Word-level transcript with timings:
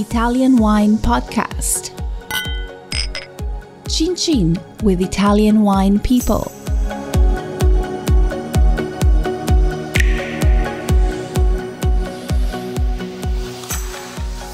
Italian 0.00 0.56
Wine 0.56 0.96
Podcast. 0.96 1.90
Chin 3.86 4.16
Chin 4.16 4.58
with 4.82 5.02
Italian 5.02 5.60
Wine 5.60 5.98
People. 5.98 6.50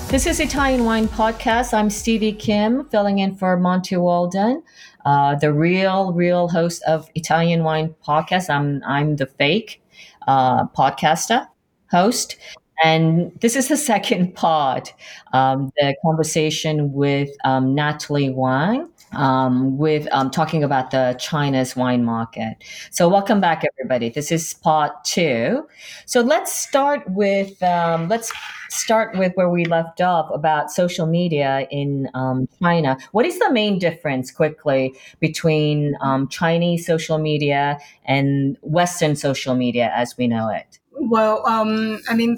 This 0.08 0.26
is 0.26 0.40
Italian 0.40 0.84
Wine 0.84 1.06
Podcast. 1.06 1.72
I'm 1.72 1.90
Stevie 1.90 2.32
Kim, 2.32 2.88
filling 2.88 3.20
in 3.20 3.36
for 3.36 3.56
Monty 3.56 3.94
Waldin, 3.94 4.64
uh, 5.04 5.36
the 5.36 5.52
real, 5.52 6.12
real 6.12 6.48
host 6.48 6.82
of 6.88 7.08
Italian 7.14 7.62
Wine 7.62 7.94
Podcast. 8.04 8.50
I'm 8.50 8.82
I'm 8.84 9.14
the 9.14 9.26
fake 9.26 9.80
uh, 10.26 10.66
podcaster 10.66 11.46
host, 11.92 12.36
and 12.82 13.32
this 13.40 13.56
is 13.56 13.68
the 13.68 13.76
second 13.92 14.34
part, 14.34 14.92
um, 15.32 15.72
the 15.78 15.94
conversation 16.04 16.92
with 16.92 17.30
um, 17.44 17.74
Natalie 17.74 18.30
Wang. 18.30 18.90
Um, 19.12 19.78
with 19.78 20.08
um, 20.12 20.30
talking 20.32 20.64
about 20.64 20.90
the 20.90 21.16
China's 21.18 21.76
wine 21.76 22.04
market. 22.04 22.56
So, 22.90 23.08
welcome 23.08 23.40
back, 23.40 23.62
everybody. 23.64 24.10
This 24.10 24.32
is 24.32 24.52
part 24.54 25.04
two. 25.04 25.66
So, 26.06 26.20
let's 26.22 26.52
start 26.52 27.08
with 27.10 27.62
um, 27.62 28.08
let's 28.08 28.32
start 28.68 29.16
with 29.16 29.32
where 29.34 29.48
we 29.48 29.64
left 29.64 30.00
off 30.00 30.28
about 30.34 30.70
social 30.70 31.06
media 31.06 31.66
in 31.70 32.08
um, 32.14 32.48
China. 32.60 32.98
What 33.12 33.24
is 33.26 33.38
the 33.38 33.50
main 33.52 33.78
difference, 33.78 34.30
quickly, 34.30 34.94
between 35.20 35.94
um, 36.00 36.28
Chinese 36.28 36.86
social 36.86 37.18
media 37.18 37.78
and 38.04 38.58
Western 38.62 39.16
social 39.16 39.54
media 39.54 39.92
as 39.94 40.16
we 40.16 40.26
know 40.26 40.48
it? 40.48 40.78
Well, 41.08 41.46
um, 41.46 42.00
I 42.08 42.14
mean, 42.14 42.36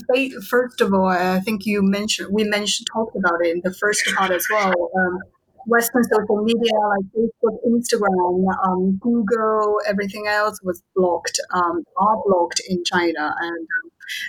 first 0.49 0.81
of 0.81 0.93
all, 0.93 1.07
I 1.09 1.41
think 1.41 1.65
you 1.65 1.81
mentioned 1.83 2.29
we 2.33 2.45
mentioned 2.45 2.87
talked 2.93 3.17
about 3.17 3.41
it 3.43 3.51
in 3.53 3.61
the 3.65 3.73
first 3.73 4.03
part 4.15 4.31
as 4.31 4.47
well. 4.51 4.91
Um, 4.97 5.19
Western 5.67 6.05
social 6.05 6.43
media 6.43 6.73
like 6.89 7.07
Facebook, 7.17 7.59
Instagram, 7.67 8.47
um, 8.67 8.99
Google, 9.01 9.81
everything 9.87 10.27
else 10.27 10.59
was 10.63 10.83
blocked, 10.95 11.39
um, 11.53 11.85
are 11.97 12.17
blocked 12.27 12.61
in 12.69 12.85
China. 12.85 13.35
And 13.41 13.67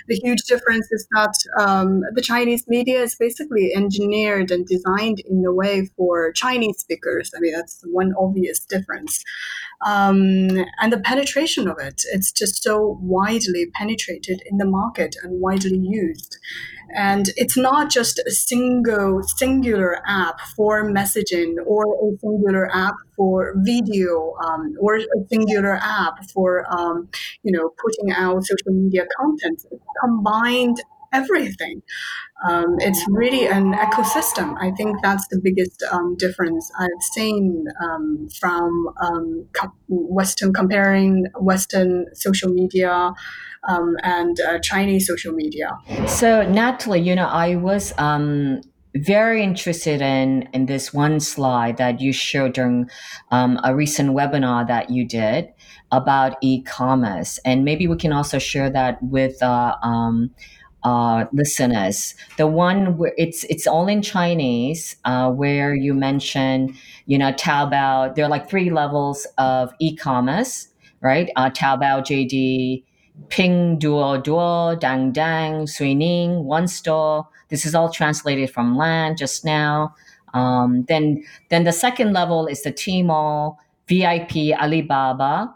the 0.08 0.16
huge 0.16 0.42
difference 0.44 0.88
is 0.90 1.06
that 1.12 1.34
um, 1.58 2.02
the 2.14 2.22
Chinese 2.22 2.64
media 2.68 3.02
is 3.02 3.14
basically 3.14 3.72
engineered 3.74 4.50
and 4.50 4.66
designed 4.66 5.20
in 5.28 5.44
a 5.46 5.52
way 5.52 5.88
for 5.96 6.32
Chinese 6.32 6.78
speakers. 6.78 7.30
I 7.36 7.40
mean, 7.40 7.52
that's 7.52 7.82
one 7.84 8.12
obvious 8.18 8.64
difference. 8.64 9.22
Um, 9.84 10.64
and 10.80 10.92
the 10.92 11.00
penetration 11.02 11.68
of 11.68 11.78
it, 11.78 12.02
it's 12.12 12.32
just 12.32 12.62
so 12.62 12.98
widely 13.00 13.66
penetrated 13.74 14.42
in 14.46 14.58
the 14.58 14.66
market 14.66 15.16
and 15.22 15.40
widely 15.40 15.78
used. 15.78 16.38
And 16.94 17.26
it's 17.36 17.56
not 17.56 17.90
just 17.90 18.18
a 18.18 18.30
single, 18.30 19.22
singular 19.22 20.00
app 20.06 20.40
for 20.56 20.84
messaging 20.84 21.54
or 21.66 21.84
a 21.84 22.18
singular 22.18 22.68
app 22.74 22.94
for 23.16 23.54
video 23.58 24.34
um, 24.44 24.74
or 24.80 24.96
a 24.96 25.04
singular 25.28 25.76
app 25.76 26.24
for, 26.32 26.66
um, 26.72 27.08
you 27.42 27.52
know, 27.52 27.70
putting 27.82 28.12
out 28.12 28.44
social 28.44 28.72
media 28.72 29.04
content. 29.18 29.64
It's 29.70 29.84
combined 30.02 30.78
everything. 31.12 31.82
Um, 32.48 32.76
it's 32.78 33.04
really 33.10 33.46
an 33.46 33.74
ecosystem. 33.74 34.56
I 34.60 34.70
think 34.72 34.96
that's 35.02 35.26
the 35.28 35.40
biggest 35.42 35.82
um, 35.90 36.16
difference 36.16 36.70
I've 36.78 37.02
seen 37.12 37.66
um, 37.82 38.28
from 38.38 38.88
um, 39.02 39.46
com- 39.52 39.72
Western 39.88 40.52
comparing 40.52 41.26
Western 41.38 42.06
social 42.14 42.50
media 42.50 43.12
um, 43.68 43.96
and 44.02 44.40
uh, 44.40 44.58
Chinese 44.60 45.06
social 45.06 45.34
media. 45.34 45.70
So, 46.06 46.48
Natalie, 46.48 47.00
you 47.00 47.14
know, 47.14 47.26
I 47.26 47.56
was 47.56 47.92
um, 47.98 48.62
very 48.96 49.42
interested 49.42 50.00
in 50.00 50.48
in 50.52 50.66
this 50.66 50.92
one 50.92 51.20
slide 51.20 51.76
that 51.76 52.00
you 52.00 52.12
showed 52.12 52.54
during 52.54 52.88
um, 53.30 53.58
a 53.62 53.74
recent 53.74 54.10
webinar 54.10 54.66
that 54.66 54.90
you 54.90 55.06
did 55.06 55.52
about 55.92 56.36
e-commerce, 56.40 57.38
and 57.44 57.64
maybe 57.64 57.86
we 57.86 57.96
can 57.96 58.12
also 58.12 58.38
share 58.38 58.70
that 58.70 59.02
with. 59.02 59.42
Uh, 59.42 59.76
um, 59.82 60.30
uh, 60.82 61.26
listeners, 61.32 62.14
the 62.36 62.46
one 62.46 62.96
where 62.96 63.12
it's 63.18 63.44
it's 63.44 63.66
all 63.66 63.86
in 63.88 64.02
Chinese, 64.02 64.96
uh, 65.04 65.30
where 65.30 65.74
you 65.74 65.94
mention, 65.94 66.74
you 67.06 67.18
know, 67.18 67.32
Taobao. 67.32 68.14
There 68.14 68.24
are 68.24 68.28
like 68.30 68.48
three 68.48 68.70
levels 68.70 69.26
of 69.38 69.72
e-commerce, 69.78 70.68
right? 71.00 71.30
Uh, 71.36 71.50
Taobao, 71.50 72.00
JD, 72.00 72.82
Pinduoduo, 73.28 74.78
Dang 74.78 75.12
Dang, 75.12 75.66
Suning, 75.66 76.44
One 76.44 76.66
Store. 76.66 77.28
This 77.48 77.66
is 77.66 77.74
all 77.74 77.90
translated 77.90 78.50
from 78.50 78.76
land 78.76 79.18
just 79.18 79.44
now. 79.44 79.94
Um, 80.32 80.84
then, 80.88 81.24
then 81.48 81.64
the 81.64 81.72
second 81.72 82.12
level 82.12 82.46
is 82.46 82.62
the 82.62 82.72
Tmall, 82.72 83.56
VIP, 83.88 84.56
Alibaba, 84.58 85.52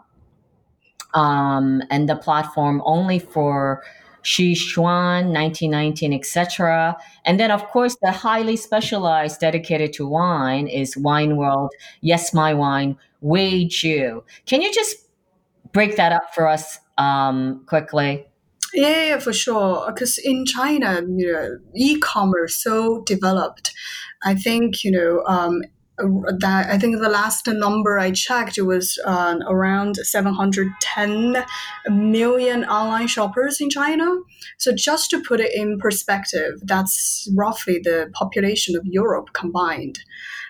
um, 1.13 1.81
and 1.89 2.09
the 2.09 2.15
platform 2.17 2.81
only 2.85 3.19
for 3.19 3.81
Sichuan, 4.25 5.31
1919, 5.31 6.11
etc. 6.11 6.97
And 7.25 7.39
then, 7.39 7.51
of 7.51 7.65
course, 7.67 7.95
the 8.01 8.11
highly 8.11 8.57
specialized, 8.57 9.39
dedicated 9.39 9.93
to 9.93 10.07
wine 10.07 10.67
is 10.67 10.97
Wine 10.97 11.37
World, 11.37 11.71
Yes 12.01 12.33
My 12.33 12.53
Wine, 12.53 12.97
Weiju. 13.23 14.23
Can 14.47 14.61
you 14.61 14.73
just 14.73 14.97
break 15.71 15.95
that 15.95 16.11
up 16.11 16.33
for 16.33 16.47
us 16.47 16.79
um, 16.97 17.63
quickly? 17.67 18.25
Yeah, 18.73 19.05
yeah, 19.05 19.19
for 19.19 19.31
sure. 19.31 19.85
Because 19.87 20.17
in 20.17 20.45
China, 20.45 21.01
you 21.07 21.31
know, 21.31 21.57
e-commerce 21.75 22.61
so 22.61 23.03
developed. 23.03 23.71
I 24.23 24.33
think 24.33 24.83
you 24.83 24.91
know 24.91 25.23
um, 25.27 25.61
that. 25.97 26.67
I 26.69 26.77
think 26.77 26.99
the 26.99 27.09
last 27.09 27.47
number 27.47 27.99
I 27.99 28.11
checked 28.11 28.57
was 28.57 28.99
uh, 29.05 29.37
around 29.47 29.95
710 29.97 31.45
million 31.89 32.65
online 32.65 33.07
shoppers 33.07 33.61
in 33.61 33.69
China. 33.69 34.17
So 34.57 34.73
just 34.73 35.09
to 35.11 35.21
put 35.21 35.39
it 35.39 35.53
in 35.53 35.79
perspective, 35.79 36.55
that's 36.63 37.29
roughly 37.35 37.79
the 37.83 38.09
population 38.13 38.75
of 38.75 38.85
Europe 38.85 39.29
combined. 39.33 39.99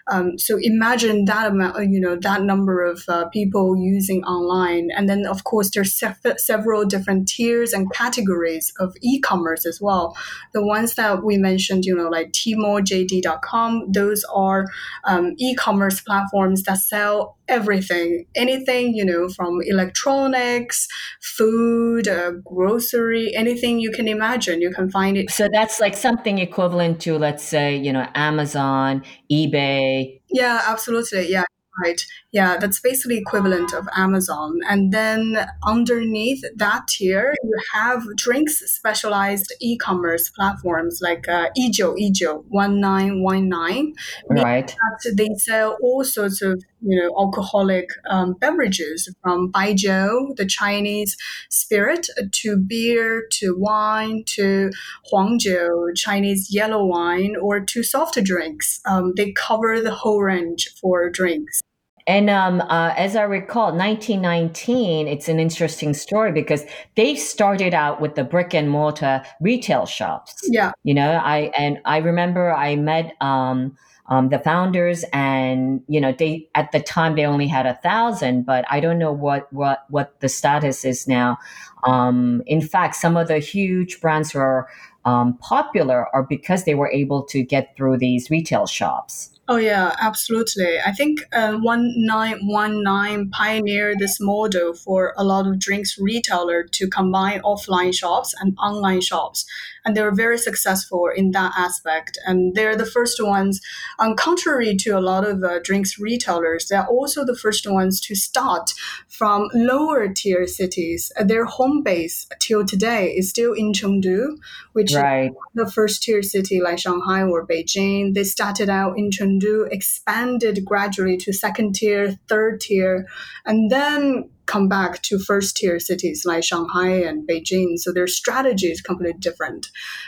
Um, 0.07 0.37
so 0.37 0.59
imagine 0.61 1.25
that 1.25 1.47
amount, 1.47 1.77
uh, 1.77 1.81
you 1.81 1.99
know, 1.99 2.15
that 2.15 2.43
number 2.43 2.83
of 2.83 3.03
uh, 3.07 3.27
people 3.29 3.75
using 3.75 4.23
online, 4.23 4.89
and 4.95 5.09
then 5.09 5.25
of 5.25 5.43
course 5.45 5.71
there's 5.73 5.99
several 6.37 6.85
different 6.85 7.27
tiers 7.27 7.73
and 7.73 7.91
categories 7.91 8.71
of 8.79 8.95
e-commerce 9.01 9.65
as 9.65 9.81
well. 9.81 10.15
The 10.53 10.63
ones 10.63 10.93
that 10.95 11.23
we 11.23 11.37
mentioned, 11.37 11.85
you 11.85 11.95
know, 11.95 12.07
like 12.07 12.33
Tmall, 12.33 12.81
JD.com, 12.81 13.91
those 13.91 14.23
are 14.25 14.67
um, 15.05 15.33
e-commerce 15.37 16.01
platforms 16.01 16.63
that 16.63 16.77
sell 16.77 17.37
everything, 17.47 18.25
anything, 18.35 18.93
you 18.93 19.05
know, 19.05 19.29
from 19.29 19.59
electronics, 19.65 20.87
food, 21.21 22.07
uh, 22.07 22.31
grocery, 22.43 23.35
anything 23.35 23.79
you 23.79 23.91
can 23.91 24.07
imagine, 24.07 24.61
you 24.61 24.71
can 24.71 24.89
find 24.89 25.17
it. 25.17 25.29
So 25.29 25.47
that's 25.51 25.79
like 25.79 25.95
something 25.95 26.39
equivalent 26.39 27.01
to, 27.01 27.17
let's 27.17 27.43
say, 27.43 27.75
you 27.75 27.93
know, 27.93 28.07
Amazon, 28.15 29.03
eBay. 29.31 30.19
Yeah, 30.29 30.61
absolutely. 30.65 31.29
Yeah. 31.31 31.43
Right. 31.83 32.05
Yeah, 32.31 32.57
that's 32.57 32.79
basically 32.79 33.17
equivalent 33.17 33.73
of 33.73 33.87
Amazon. 33.95 34.59
And 34.69 34.93
then 34.93 35.47
underneath 35.65 36.43
that 36.55 36.87
tier, 36.87 37.33
you 37.43 37.59
have 37.73 38.03
drinks 38.15 38.59
specialized 38.71 39.53
e-commerce 39.59 40.29
platforms 40.29 40.99
like 41.01 41.27
uh, 41.27 41.49
Ijo, 41.57 41.95
Ijo, 41.97 42.43
1919. 42.47 43.93
Right. 44.29 44.67
That 44.67 45.15
they 45.17 45.29
sell 45.37 45.77
all 45.81 46.03
sorts 46.03 46.41
of, 46.41 46.63
you 46.85 47.01
know, 47.01 47.13
alcoholic 47.17 47.89
um, 48.09 48.33
beverages 48.33 49.13
from 49.21 49.51
Baijiu, 49.51 50.35
the 50.35 50.45
Chinese 50.45 51.17
spirit, 51.49 52.07
to 52.31 52.57
beer, 52.57 53.25
to 53.31 53.55
wine, 53.57 54.23
to 54.27 54.69
Huangjiu, 55.11 55.95
Chinese 55.95 56.53
yellow 56.53 56.85
wine, 56.85 57.35
or 57.41 57.59
to 57.59 57.83
soft 57.83 58.23
drinks. 58.23 58.79
Um, 58.85 59.13
they 59.17 59.31
cover 59.31 59.81
the 59.81 59.91
whole 59.91 60.21
range 60.21 60.69
for 60.79 61.09
drinks. 61.09 61.61
And 62.07 62.29
um, 62.29 62.61
uh, 62.61 62.93
as 62.95 63.15
I 63.15 63.23
recall, 63.23 63.75
1919, 63.75 65.07
it's 65.07 65.27
an 65.27 65.39
interesting 65.39 65.95
story 65.95 66.31
because 66.31 66.63
they 66.95 67.15
started 67.15 67.73
out 67.73 67.99
with 67.99 68.13
the 68.13 68.23
brick 68.23 68.53
and 68.53 68.69
mortar 68.69 69.23
retail 69.41 69.87
shops. 69.87 70.35
Yeah. 70.47 70.71
You 70.83 70.93
know, 70.93 71.13
I 71.13 71.51
and 71.57 71.79
I 71.85 71.97
remember 71.97 72.53
I 72.53 72.75
met 72.75 73.13
um, 73.21 73.75
um, 74.07 74.29
the 74.29 74.39
founders, 74.39 75.03
and 75.13 75.81
you 75.87 75.99
know, 75.99 76.11
they 76.11 76.47
at 76.53 76.71
the 76.71 76.79
time 76.79 77.15
they 77.15 77.25
only 77.25 77.47
had 77.47 77.65
a 77.65 77.75
thousand, 77.75 78.45
but 78.45 78.65
I 78.69 78.79
don't 78.79 78.99
know 78.99 79.11
what 79.11 79.51
what 79.51 79.85
what 79.89 80.19
the 80.19 80.29
status 80.29 80.85
is 80.85 81.07
now. 81.07 81.37
Um, 81.85 82.43
in 82.45 82.61
fact, 82.61 82.95
some 82.95 83.17
of 83.17 83.27
the 83.27 83.39
huge 83.39 84.01
brands 84.01 84.31
who 84.31 84.39
are 84.39 84.67
um, 85.05 85.37
popular 85.37 86.07
are 86.13 86.23
because 86.23 86.65
they 86.65 86.75
were 86.75 86.91
able 86.91 87.23
to 87.23 87.43
get 87.43 87.75
through 87.75 87.97
these 87.97 88.29
retail 88.29 88.67
shops. 88.67 89.31
Oh 89.47 89.57
yeah, 89.57 89.95
absolutely. 90.01 90.79
I 90.83 90.91
think 90.91 91.19
uh, 91.31 91.57
1919 91.61 93.29
pioneered 93.29 93.99
this 93.99 94.19
model 94.19 94.73
for 94.73 95.13
a 95.17 95.23
lot 95.23 95.45
of 95.45 95.59
drinks 95.59 95.99
retailer 95.99 96.63
to 96.63 96.87
combine 96.87 97.41
offline 97.41 97.93
shops 97.93 98.33
and 98.39 98.57
online 98.57 99.01
shops. 99.01 99.45
And 99.85 99.95
they 99.95 100.01
were 100.01 100.15
very 100.15 100.39
successful 100.39 101.09
in 101.15 101.29
that 101.31 101.53
aspect. 101.55 102.17
And 102.25 102.55
they're 102.55 102.75
the 102.75 102.87
first 102.87 103.23
ones, 103.23 103.61
on 103.99 104.15
contrary 104.15 104.75
to 104.77 104.97
a 104.97 104.99
lot 104.99 105.23
of 105.27 105.43
uh, 105.43 105.59
drinks 105.63 105.99
retailers, 105.99 106.67
they're 106.67 106.87
also 106.87 107.23
the 107.23 107.35
first 107.35 107.69
ones 107.69 108.01
to 108.01 108.15
start 108.15 108.73
from 109.07 109.47
lower 109.53 110.07
tier 110.07 110.47
cities. 110.47 111.11
Their 111.23 111.45
home 111.45 111.83
base 111.83 112.27
till 112.39 112.65
today 112.65 113.13
is 113.15 113.29
still 113.29 113.53
in 113.53 113.73
Chengdu, 113.73 114.37
which 114.73 114.95
right. 114.95 115.29
is 115.29 115.35
the 115.53 115.69
first 115.69 116.01
tier 116.01 116.23
city 116.23 116.59
like 116.59 116.79
Shanghai 116.79 117.21
or 117.21 117.45
Beijing. 117.45 118.15
They 118.15 118.23
started 118.23 118.71
out 118.71 118.97
in 118.97 119.11
Chengdu 119.11 119.34
Chengdu 119.39 119.67
expanded 119.71 120.65
gradually 120.65 121.17
to 121.17 121.33
second 121.33 121.75
tier, 121.75 122.17
third 122.27 122.61
tier, 122.61 123.07
and 123.45 123.69
then 123.69 124.29
come 124.45 124.67
back 124.67 125.01
to 125.01 125.17
first 125.17 125.57
tier 125.57 125.79
cities 125.79 126.23
like 126.25 126.43
Shanghai 126.43 126.89
and 126.89 127.27
Beijing. 127.27 127.77
So 127.77 127.91
their 127.91 128.07
strategy 128.07 128.67
is 128.67 128.81
completely 128.81 129.19
different, 129.19 129.67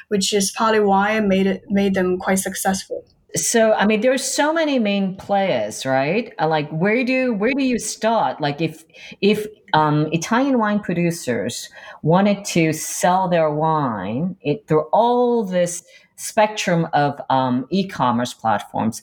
which 0.09 0.33
is 0.33 0.51
probably 0.51 0.81
why 0.81 1.19
made 1.19 1.47
it 1.47 1.63
made 1.69 1.93
them 1.93 2.17
quite 2.17 2.39
successful. 2.39 3.03
So 3.35 3.73
I 3.73 3.85
mean, 3.85 4.01
there's 4.01 4.23
so 4.23 4.53
many 4.53 4.79
main 4.79 5.15
players, 5.15 5.85
right? 5.85 6.33
Uh, 6.39 6.47
like, 6.47 6.69
where 6.69 7.03
do 7.03 7.33
where 7.33 7.53
do 7.53 7.63
you 7.63 7.77
start? 7.77 8.39
Like, 8.39 8.61
if 8.61 8.85
if 9.21 9.45
um, 9.73 10.07
Italian 10.11 10.59
wine 10.59 10.79
producers 10.79 11.69
wanted 12.01 12.45
to 12.45 12.71
sell 12.73 13.27
their 13.27 13.51
wine 13.51 14.37
it, 14.41 14.65
through 14.67 14.83
all 14.93 15.43
this 15.43 15.83
spectrum 16.17 16.87
of 16.93 17.19
um, 17.29 17.65
e-commerce 17.69 18.33
platforms 18.33 19.01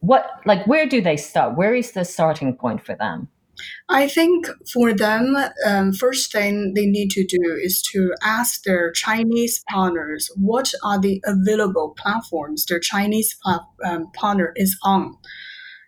what 0.00 0.40
like 0.44 0.66
where 0.66 0.86
do 0.86 1.00
they 1.00 1.16
start 1.16 1.56
where 1.56 1.74
is 1.74 1.92
the 1.92 2.04
starting 2.04 2.54
point 2.54 2.84
for 2.84 2.94
them 2.94 3.28
I 3.88 4.08
think 4.08 4.46
for 4.72 4.92
them, 4.92 5.36
um, 5.64 5.92
first 5.92 6.32
thing 6.32 6.74
they 6.74 6.86
need 6.86 7.10
to 7.10 7.24
do 7.24 7.58
is 7.62 7.80
to 7.92 8.14
ask 8.22 8.64
their 8.64 8.90
Chinese 8.92 9.64
partners 9.68 10.30
what 10.36 10.72
are 10.84 11.00
the 11.00 11.22
available 11.24 11.94
platforms 11.96 12.66
their 12.66 12.80
Chinese 12.80 13.36
um, 13.84 14.10
partner 14.12 14.52
is 14.56 14.76
on. 14.82 15.16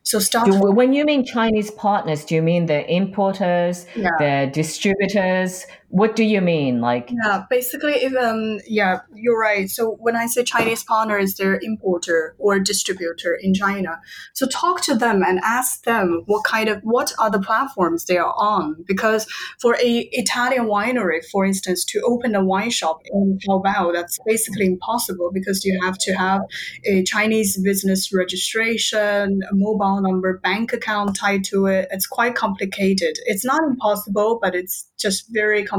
So 0.04 0.18
start. 0.18 0.50
Do, 0.50 0.58
when 0.72 0.94
you 0.94 1.04
mean 1.04 1.26
Chinese 1.26 1.70
partners, 1.72 2.24
do 2.24 2.34
you 2.34 2.42
mean 2.42 2.66
the 2.66 2.90
importers, 2.90 3.84
yeah. 3.94 4.10
the 4.18 4.50
distributors? 4.50 5.66
What 5.90 6.16
do 6.16 6.22
you 6.22 6.42
mean? 6.42 6.82
Like 6.82 7.10
yeah, 7.24 7.44
basically, 7.48 7.94
if 7.94 8.14
um 8.14 8.58
yeah, 8.66 9.00
you're 9.14 9.40
right. 9.40 9.70
So 9.70 9.96
when 10.00 10.16
I 10.16 10.26
say 10.26 10.44
Chinese 10.44 10.84
partner 10.84 11.16
is 11.16 11.36
their 11.36 11.58
importer 11.62 12.34
or 12.38 12.58
distributor 12.58 13.38
in 13.40 13.54
China. 13.54 13.98
So 14.34 14.46
talk 14.46 14.82
to 14.82 14.94
them 14.94 15.22
and 15.22 15.40
ask 15.42 15.84
them 15.84 16.24
what 16.26 16.44
kind 16.44 16.68
of 16.68 16.82
what 16.82 17.14
are 17.18 17.30
the 17.30 17.40
platforms 17.40 18.04
they 18.04 18.18
are 18.18 18.34
on. 18.36 18.84
Because 18.86 19.26
for 19.58 19.76
a 19.76 20.08
Italian 20.12 20.66
winery, 20.66 21.24
for 21.32 21.46
instance, 21.46 21.86
to 21.86 22.02
open 22.02 22.34
a 22.34 22.44
wine 22.44 22.70
shop 22.70 23.00
in 23.10 23.38
Taobao, 23.48 23.94
that's 23.94 24.18
basically 24.26 24.66
impossible 24.66 25.30
because 25.32 25.64
you 25.64 25.80
have 25.82 25.96
to 25.98 26.12
have 26.12 26.42
a 26.84 27.02
Chinese 27.04 27.58
business 27.62 28.12
registration, 28.12 29.40
a 29.50 29.54
mobile 29.54 30.02
number, 30.02 30.38
bank 30.38 30.74
account 30.74 31.16
tied 31.16 31.44
to 31.44 31.64
it. 31.64 31.88
It's 31.90 32.06
quite 32.06 32.34
complicated. 32.34 33.16
It's 33.24 33.44
not 33.44 33.62
impossible, 33.62 34.38
but 34.42 34.54
it's 34.54 34.86
just 34.98 35.26
very 35.30 35.64
complicated. 35.64 35.77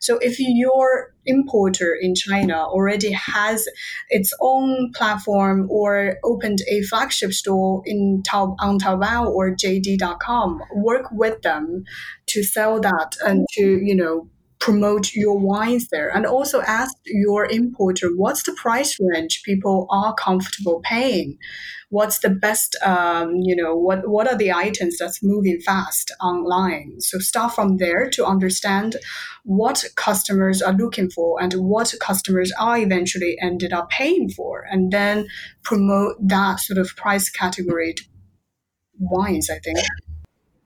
So 0.00 0.18
if 0.18 0.36
your 0.38 1.14
importer 1.24 1.96
in 1.98 2.14
China 2.14 2.58
already 2.58 3.12
has 3.12 3.66
its 4.10 4.32
own 4.40 4.92
platform 4.94 5.66
or 5.70 6.18
opened 6.22 6.58
a 6.68 6.82
flagship 6.82 7.32
store 7.32 7.82
in 7.86 8.22
Taobao, 8.22 8.56
on 8.60 8.78
Taobao 8.78 9.26
or 9.26 9.54
JD.com, 9.54 10.62
work 10.74 11.06
with 11.12 11.42
them 11.42 11.84
to 12.26 12.42
sell 12.42 12.80
that 12.80 13.16
and 13.24 13.46
to, 13.52 13.62
you 13.62 13.94
know, 13.94 14.28
promote 14.58 15.14
your 15.14 15.38
wines 15.38 15.88
there. 15.88 16.08
And 16.14 16.26
also 16.26 16.60
ask 16.62 16.94
your 17.04 17.46
importer 17.50 18.08
what's 18.08 18.42
the 18.42 18.52
price 18.54 18.96
range 19.00 19.42
people 19.44 19.86
are 19.90 20.14
comfortable 20.14 20.80
paying 20.84 21.38
what's 21.90 22.18
the 22.18 22.30
best 22.30 22.76
um, 22.84 23.36
you 23.36 23.54
know 23.54 23.74
what 23.76 24.08
what 24.08 24.26
are 24.26 24.36
the 24.36 24.52
items 24.52 24.98
that's 24.98 25.22
moving 25.22 25.60
fast 25.60 26.10
online 26.20 27.00
so 27.00 27.18
start 27.18 27.54
from 27.54 27.76
there 27.76 28.10
to 28.10 28.24
understand 28.24 28.96
what 29.44 29.84
customers 29.94 30.60
are 30.60 30.72
looking 30.72 31.08
for 31.10 31.40
and 31.40 31.54
what 31.54 31.94
customers 32.00 32.52
are 32.58 32.78
eventually 32.78 33.36
ended 33.40 33.72
up 33.72 33.88
paying 33.90 34.28
for 34.28 34.66
and 34.70 34.92
then 34.92 35.26
promote 35.62 36.16
that 36.20 36.58
sort 36.60 36.78
of 36.78 36.94
price 36.96 37.30
category 37.30 37.94
wines 38.98 39.48
i 39.50 39.58
think 39.58 39.78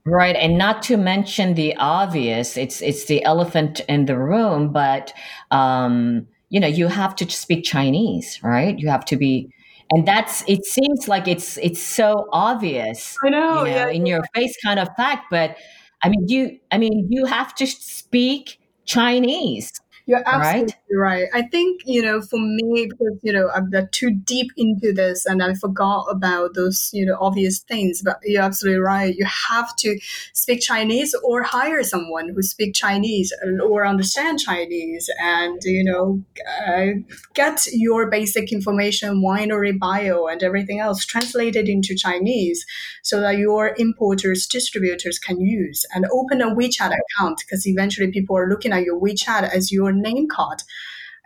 Right, 0.03 0.35
and 0.35 0.57
not 0.57 0.81
to 0.83 0.97
mention 0.97 1.53
the 1.53 1.75
obvious. 1.75 2.57
It's 2.57 2.81
it's 2.81 3.05
the 3.05 3.23
elephant 3.23 3.81
in 3.81 4.05
the 4.07 4.17
room, 4.17 4.73
but 4.73 5.13
um, 5.51 6.27
you 6.49 6.59
know 6.59 6.67
you 6.67 6.87
have 6.87 7.15
to 7.17 7.29
speak 7.29 7.63
Chinese, 7.63 8.39
right? 8.41 8.77
You 8.79 8.89
have 8.89 9.05
to 9.05 9.15
be, 9.15 9.53
and 9.91 10.07
that's. 10.07 10.43
It 10.47 10.65
seems 10.65 11.07
like 11.07 11.27
it's 11.27 11.57
it's 11.57 11.81
so 11.81 12.27
obvious. 12.31 13.17
I 13.25 13.29
know, 13.29 13.65
you 13.65 13.71
know 13.71 13.87
yeah, 13.87 13.87
in 13.89 14.05
your 14.05 14.21
face 14.35 14.55
kind 14.63 14.79
of 14.79 14.89
fact, 14.97 15.25
but 15.31 15.57
I 16.03 16.09
mean 16.09 16.27
you. 16.27 16.59
I 16.71 16.77
mean 16.77 17.07
you 17.09 17.25
have 17.25 17.53
to 17.55 17.67
speak 17.67 18.59
Chinese. 18.85 19.71
You're 20.11 20.23
absolutely 20.25 20.73
right? 20.91 21.21
right? 21.21 21.27
I 21.33 21.43
think, 21.43 21.83
you 21.85 22.01
know, 22.01 22.21
for 22.21 22.37
me, 22.37 22.89
because, 22.89 23.17
you 23.23 23.31
know, 23.31 23.49
I'm 23.55 23.71
too 23.93 24.11
deep 24.11 24.51
into 24.57 24.91
this 24.91 25.25
and 25.25 25.41
I 25.41 25.53
forgot 25.53 26.07
about 26.09 26.53
those, 26.53 26.89
you 26.91 27.05
know, 27.05 27.17
obvious 27.21 27.59
things, 27.59 28.01
but 28.03 28.19
you're 28.25 28.41
absolutely 28.41 28.81
right. 28.81 29.15
You 29.15 29.23
have 29.23 29.73
to 29.77 29.97
speak 30.33 30.59
Chinese 30.59 31.15
or 31.23 31.43
hire 31.43 31.81
someone 31.83 32.27
who 32.35 32.41
speaks 32.41 32.77
Chinese 32.77 33.31
or 33.63 33.87
understand 33.87 34.39
Chinese 34.39 35.09
and, 35.21 35.61
you 35.63 35.85
know, 35.85 36.21
uh, 36.67 36.99
get 37.33 37.65
your 37.71 38.09
basic 38.09 38.51
information, 38.51 39.23
winery 39.23 39.79
bio 39.79 40.27
and 40.27 40.43
everything 40.43 40.81
else 40.81 41.05
translated 41.05 41.69
into 41.69 41.95
Chinese 41.95 42.65
so 43.01 43.21
that 43.21 43.37
your 43.37 43.75
importers, 43.77 44.45
distributors 44.45 45.17
can 45.17 45.39
use 45.39 45.85
and 45.95 46.05
open 46.11 46.41
a 46.41 46.53
WeChat 46.53 46.91
account 46.91 47.39
because 47.39 47.65
eventually 47.65 48.11
people 48.11 48.35
are 48.35 48.49
looking 48.49 48.73
at 48.73 48.83
your 48.83 48.99
WeChat 48.99 49.43
as 49.55 49.71
your 49.71 50.00
name 50.01 50.27
card 50.27 50.63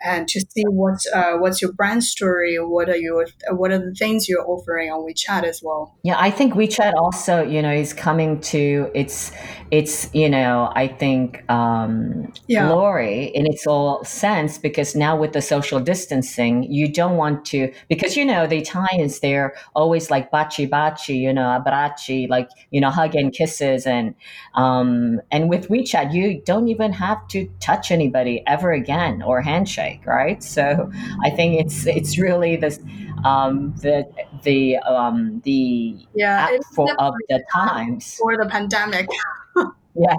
and 0.04 0.28
to 0.28 0.40
see 0.40 0.64
what 0.64 1.00
uh, 1.14 1.38
what's 1.38 1.62
your 1.62 1.72
brand 1.72 2.04
story, 2.04 2.58
what 2.58 2.90
are 2.90 2.98
your 2.98 3.28
what 3.52 3.72
are 3.72 3.80
the 3.80 3.94
things 3.94 4.28
you're 4.28 4.46
offering 4.48 4.92
on 4.92 5.02
WeChat 5.08 5.44
as 5.44 5.62
well. 5.64 5.98
Yeah, 6.04 6.16
I 6.20 6.30
think 6.32 6.54
WeChat 6.54 6.94
also, 6.96 7.44
you 7.44 7.62
know, 7.62 7.72
is 7.72 7.94
coming 7.94 8.42
to 8.42 8.92
its 8.94 9.32
its 9.72 10.14
you 10.14 10.30
know 10.30 10.72
I 10.76 10.88
think 10.88 11.50
um, 11.50 12.32
yeah. 12.48 12.68
glory 12.68 13.26
in 13.26 13.46
its 13.48 13.66
all 13.66 14.04
sense 14.04 14.58
because 14.58 14.96
now 14.96 15.18
with 15.18 15.34
the 15.34 15.42
social 15.42 15.80
distancing, 15.80 16.64
you 16.64 16.92
don't 16.92 17.16
want 17.16 17.46
to 17.46 17.72
because 17.88 18.18
you 18.18 18.26
know 18.26 18.48
the 18.48 18.58
Italians 18.58 19.22
they're 19.22 19.56
always 19.76 20.12
like 20.12 20.30
baci 20.30 20.70
baci, 20.70 21.18
you 21.18 21.34
know, 21.34 21.44
abbracci, 21.44 22.28
like 22.28 22.50
you 22.72 22.82
know, 22.82 22.90
hug 22.90 23.16
and 23.16 23.34
kisses, 23.34 23.86
and 23.86 24.14
um, 24.56 25.22
and 25.32 25.50
with 25.50 25.70
WeChat 25.70 26.14
you 26.14 26.42
don't 26.46 26.68
even 26.68 26.92
have 26.92 27.26
to 27.30 27.50
touch 27.62 27.92
anybody 27.92 28.44
ever 28.46 28.74
again 28.74 29.22
or 29.22 29.42
handshake 29.42 29.85
right? 30.06 30.44
So 30.44 30.92
I 31.24 31.30
think 31.30 31.60
it's 31.60 31.86
it's 31.86 32.18
really 32.18 32.56
this 32.56 32.80
um, 33.24 33.74
the 33.82 34.08
the 34.44 34.78
um, 34.78 35.42
the 35.44 35.98
yeah 36.14 36.58
for 36.74 36.90
of 37.00 37.14
the 37.30 37.44
times 37.54 38.16
for 38.16 38.38
the 38.38 38.48
pandemic. 38.50 39.08
yeah. 39.96 40.16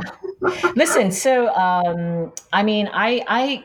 Listen, 0.74 1.12
so 1.12 1.54
um, 1.54 2.32
I 2.52 2.62
mean, 2.62 2.88
I 2.92 3.24
I 3.28 3.64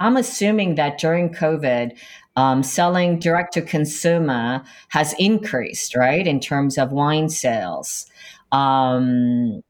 I'm 0.00 0.16
assuming 0.16 0.74
that 0.76 0.98
during 0.98 1.32
COVID, 1.32 1.96
um, 2.36 2.62
selling 2.62 3.18
direct 3.18 3.54
to 3.54 3.62
consumer 3.62 4.62
has 4.88 5.14
increased, 5.18 5.94
right, 5.94 6.26
in 6.26 6.40
terms 6.40 6.78
of 6.78 6.92
wine 6.92 7.28
sales. 7.28 8.06
Um, 8.50 9.62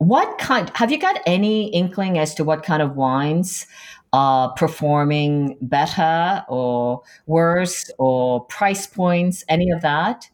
what 0.00 0.38
kind? 0.38 0.70
Have 0.76 0.90
you 0.90 0.98
got 0.98 1.20
any 1.26 1.68
inkling 1.68 2.18
as 2.18 2.34
to 2.36 2.42
what 2.42 2.62
kind 2.62 2.80
of 2.80 2.96
wines 2.96 3.66
are 4.14 4.50
performing 4.54 5.58
better 5.60 6.42
or 6.48 7.02
worse 7.26 7.90
or 7.98 8.46
price 8.46 8.86
points, 8.86 9.44
any 9.46 9.70
of 9.70 9.82
that? 9.82 10.24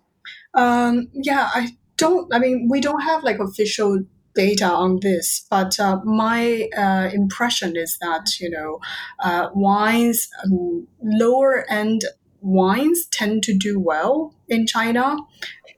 Um, 0.55 1.09
yeah, 1.13 1.51
I 1.53 1.77
don't, 1.97 2.33
I 2.33 2.39
mean, 2.39 2.69
we 2.71 2.81
don't 2.81 3.01
have 3.01 3.25
like 3.25 3.41
official 3.41 4.05
data 4.37 4.67
on 4.67 5.01
this, 5.03 5.45
but 5.51 5.81
uh, 5.81 5.99
my 6.05 6.69
uh, 6.77 7.11
impression 7.13 7.77
is 7.77 7.99
that, 7.99 8.39
you 8.39 8.49
know, 8.49 8.79
uh, 9.19 9.49
wines, 9.53 10.29
um, 10.45 10.87
lower 11.03 11.69
end 11.69 12.03
wines 12.41 13.07
tend 13.07 13.43
to 13.43 13.53
do 13.53 13.81
well 13.81 14.33
in 14.49 14.65
China. 14.65 15.17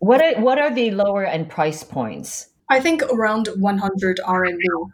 What 0.01 0.21
are, 0.21 0.39
what 0.43 0.59
are 0.59 0.71
the 0.71 0.91
lower 0.91 1.25
end 1.25 1.49
price 1.49 1.83
points? 1.83 2.51
I 2.71 2.81
think 2.81 3.03
around 3.05 3.49
100 3.57 4.21
RMB. 4.25 4.91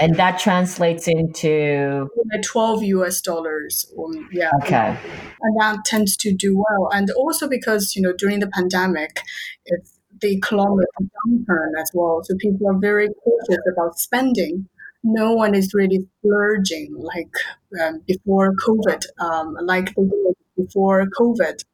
And 0.00 0.16
that 0.16 0.38
translates 0.38 1.08
into 1.08 2.08
12 2.44 2.82
US 2.84 3.20
dollars. 3.20 3.92
Um, 3.98 4.28
yeah. 4.32 4.50
okay. 4.62 4.96
and 5.42 5.60
that 5.60 5.84
tends 5.84 6.16
to 6.18 6.32
do 6.32 6.56
well. 6.56 6.88
And 6.92 7.10
also 7.10 7.48
because 7.48 7.94
you 7.96 8.02
know 8.02 8.12
during 8.12 8.40
the 8.40 8.46
pandemic, 8.46 9.20
it's 9.66 9.98
the 10.20 10.28
economic 10.28 10.86
downturn 11.26 11.72
as 11.78 11.90
well, 11.94 12.22
so 12.24 12.34
people 12.38 12.68
are 12.68 12.78
very 12.78 13.08
cautious 13.08 13.62
about 13.72 13.98
spending. 13.98 14.68
No 15.02 15.32
one 15.32 15.54
is 15.54 15.74
really 15.74 16.06
splurging 16.18 16.94
like 16.96 17.34
um, 17.82 18.02
before 18.06 18.54
COVID, 18.54 19.04
um, 19.18 19.56
like 19.62 19.92
they 19.96 20.02
did 20.02 20.36
before 20.56 21.04
COVID. 21.18 21.64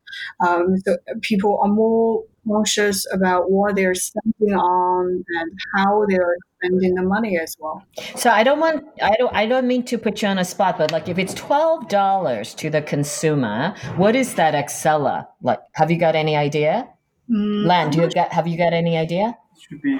Um, 0.40 0.78
so 0.78 0.96
people 1.20 1.60
are 1.62 1.68
more 1.68 2.25
conscious 2.48 3.06
about 3.12 3.50
what 3.50 3.76
they're 3.76 3.94
spending 3.94 4.54
on 4.56 5.24
and 5.40 5.52
how 5.76 6.04
they're 6.08 6.36
spending 6.58 6.94
the 6.94 7.02
money 7.02 7.38
as 7.38 7.54
well. 7.58 7.84
So 8.16 8.30
I 8.30 8.42
don't 8.42 8.58
want 8.60 8.84
I 9.02 9.14
don't 9.18 9.34
I 9.34 9.46
don't 9.46 9.66
mean 9.66 9.84
to 9.84 9.98
put 9.98 10.22
you 10.22 10.28
on 10.28 10.38
a 10.38 10.44
spot, 10.44 10.78
but 10.78 10.90
like 10.90 11.08
if 11.08 11.18
it's 11.18 11.34
twelve 11.34 11.88
dollars 11.88 12.54
to 12.54 12.70
the 12.70 12.82
consumer, 12.82 13.74
what 13.96 14.16
is 14.16 14.34
that 14.34 14.54
ex-cellar? 14.54 15.26
Like 15.42 15.60
have 15.74 15.90
you 15.90 15.98
got 15.98 16.14
any 16.16 16.36
idea? 16.36 16.88
Mm, 17.30 17.66
Lan, 17.66 17.90
do 17.90 18.00
you 18.02 18.10
got 18.10 18.32
have 18.32 18.46
you 18.48 18.56
got 18.56 18.72
any 18.72 18.96
idea? 18.96 19.36
should 19.60 19.82
be 19.82 19.98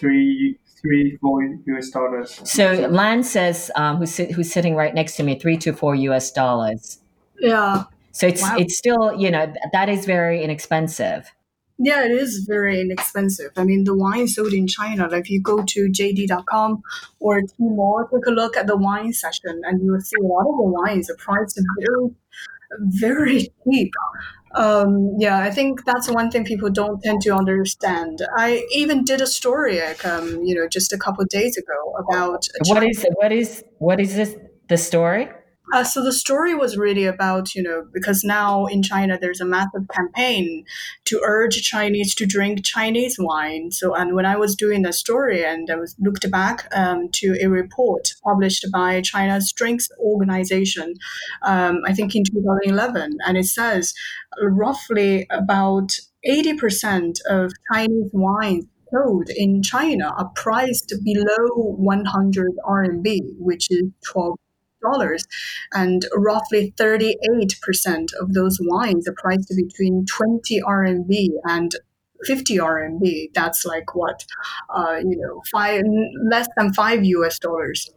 three, 0.00 0.58
three, 0.82 1.16
four 1.20 1.42
US 1.42 1.90
dollars. 1.90 2.40
So 2.44 2.86
Lan 2.90 3.22
says 3.22 3.70
um, 3.76 3.96
who's 3.98 4.10
sit, 4.12 4.32
who's 4.32 4.52
sitting 4.52 4.74
right 4.74 4.94
next 4.94 5.16
to 5.16 5.22
me, 5.22 5.38
three 5.38 5.56
to 5.58 5.72
four 5.72 5.94
US 5.94 6.30
dollars. 6.32 6.98
yeah, 7.40 7.84
So 8.12 8.26
it's 8.26 8.42
Wow. 8.42 8.56
it's 8.58 8.76
still 8.76 9.14
you 9.18 9.30
know 9.30 9.52
that 9.72 9.88
is 9.88 10.04
very 10.06 10.42
inexpensive. 10.42 11.30
Yeah, 11.78 12.04
it 12.04 12.10
is 12.10 12.46
very 12.48 12.80
inexpensive. 12.80 13.52
I 13.56 13.64
mean, 13.64 13.84
the 13.84 13.94
wine 13.94 14.28
sold 14.28 14.54
in 14.54 14.66
China, 14.66 15.08
like 15.08 15.24
if 15.24 15.30
you 15.30 15.42
go 15.42 15.62
to 15.62 15.88
JD.com 15.90 16.82
or 17.20 17.42
Tmall, 17.42 18.10
take 18.10 18.26
a 18.26 18.30
look 18.30 18.56
at 18.56 18.66
the 18.66 18.76
wine 18.76 19.12
section 19.12 19.60
and 19.64 19.82
you 19.82 19.92
will 19.92 20.00
see 20.00 20.16
a 20.22 20.26
lot 20.26 20.40
of 20.40 20.56
the 20.56 20.62
wines 20.62 21.10
are 21.10 21.16
priced 21.16 21.60
very, 21.78 22.10
very 22.80 23.48
cheap. 23.64 23.92
Um, 24.54 25.16
yeah, 25.18 25.38
I 25.40 25.50
think 25.50 25.84
that's 25.84 26.08
one 26.08 26.30
thing 26.30 26.44
people 26.44 26.70
don't 26.70 27.02
tend 27.02 27.20
to 27.22 27.30
understand. 27.34 28.26
I 28.38 28.64
even 28.72 29.04
did 29.04 29.20
a 29.20 29.26
story, 29.26 29.82
um, 29.82 30.42
you 30.44 30.54
know, 30.54 30.66
just 30.66 30.94
a 30.94 30.98
couple 30.98 31.22
of 31.22 31.28
days 31.28 31.58
ago 31.58 31.94
about 31.98 32.46
What 32.68 32.82
is 32.88 33.04
what 33.16 33.32
is 33.32 33.64
what 33.78 34.00
is 34.00 34.16
this 34.16 34.34
the 34.70 34.78
story? 34.78 35.28
Uh, 35.72 35.84
so 35.84 36.02
the 36.02 36.12
story 36.12 36.54
was 36.54 36.76
really 36.76 37.04
about, 37.04 37.54
you 37.54 37.62
know, 37.62 37.86
because 37.92 38.22
now 38.22 38.66
in 38.66 38.82
China 38.82 39.18
there's 39.20 39.40
a 39.40 39.44
massive 39.44 39.86
campaign 39.92 40.64
to 41.06 41.20
urge 41.24 41.62
Chinese 41.62 42.14
to 42.14 42.26
drink 42.26 42.64
Chinese 42.64 43.16
wine. 43.18 43.70
So, 43.72 43.94
and 43.94 44.14
when 44.14 44.26
I 44.26 44.36
was 44.36 44.54
doing 44.54 44.82
the 44.82 44.92
story 44.92 45.44
and 45.44 45.68
I 45.70 45.76
was 45.76 45.96
looked 45.98 46.30
back 46.30 46.68
um, 46.72 47.08
to 47.14 47.36
a 47.42 47.48
report 47.48 48.08
published 48.22 48.66
by 48.72 49.00
China's 49.00 49.52
Drinks 49.52 49.88
Organization, 49.98 50.94
um, 51.42 51.80
I 51.84 51.92
think 51.92 52.14
in 52.14 52.24
2011, 52.24 53.18
and 53.26 53.36
it 53.36 53.46
says 53.46 53.92
roughly 54.40 55.26
about 55.30 55.92
80% 56.26 57.18
of 57.28 57.52
Chinese 57.72 58.10
wines 58.12 58.66
sold 58.92 59.28
in 59.36 59.62
China 59.62 60.12
are 60.16 60.30
priced 60.36 60.92
below 61.04 61.74
100 61.76 62.52
RMB, 62.64 63.18
which 63.38 63.68
is 63.70 63.90
12 64.12 64.36
dollars, 64.82 65.24
and 65.72 66.06
roughly 66.14 66.72
38% 66.78 68.08
of 68.20 68.32
those 68.32 68.58
wines 68.62 69.08
are 69.08 69.14
priced 69.16 69.52
between 69.56 70.04
20 70.06 70.60
RMB 70.62 71.28
and 71.44 71.72
50 72.24 72.58
RMB. 72.58 73.30
That's 73.34 73.64
like 73.64 73.94
what, 73.94 74.24
uh, 74.74 74.96
you 74.96 75.16
know, 75.16 75.42
five 75.50 75.82
less 76.30 76.48
than 76.56 76.72
five 76.72 77.04
US 77.04 77.38
dollars. 77.38 77.90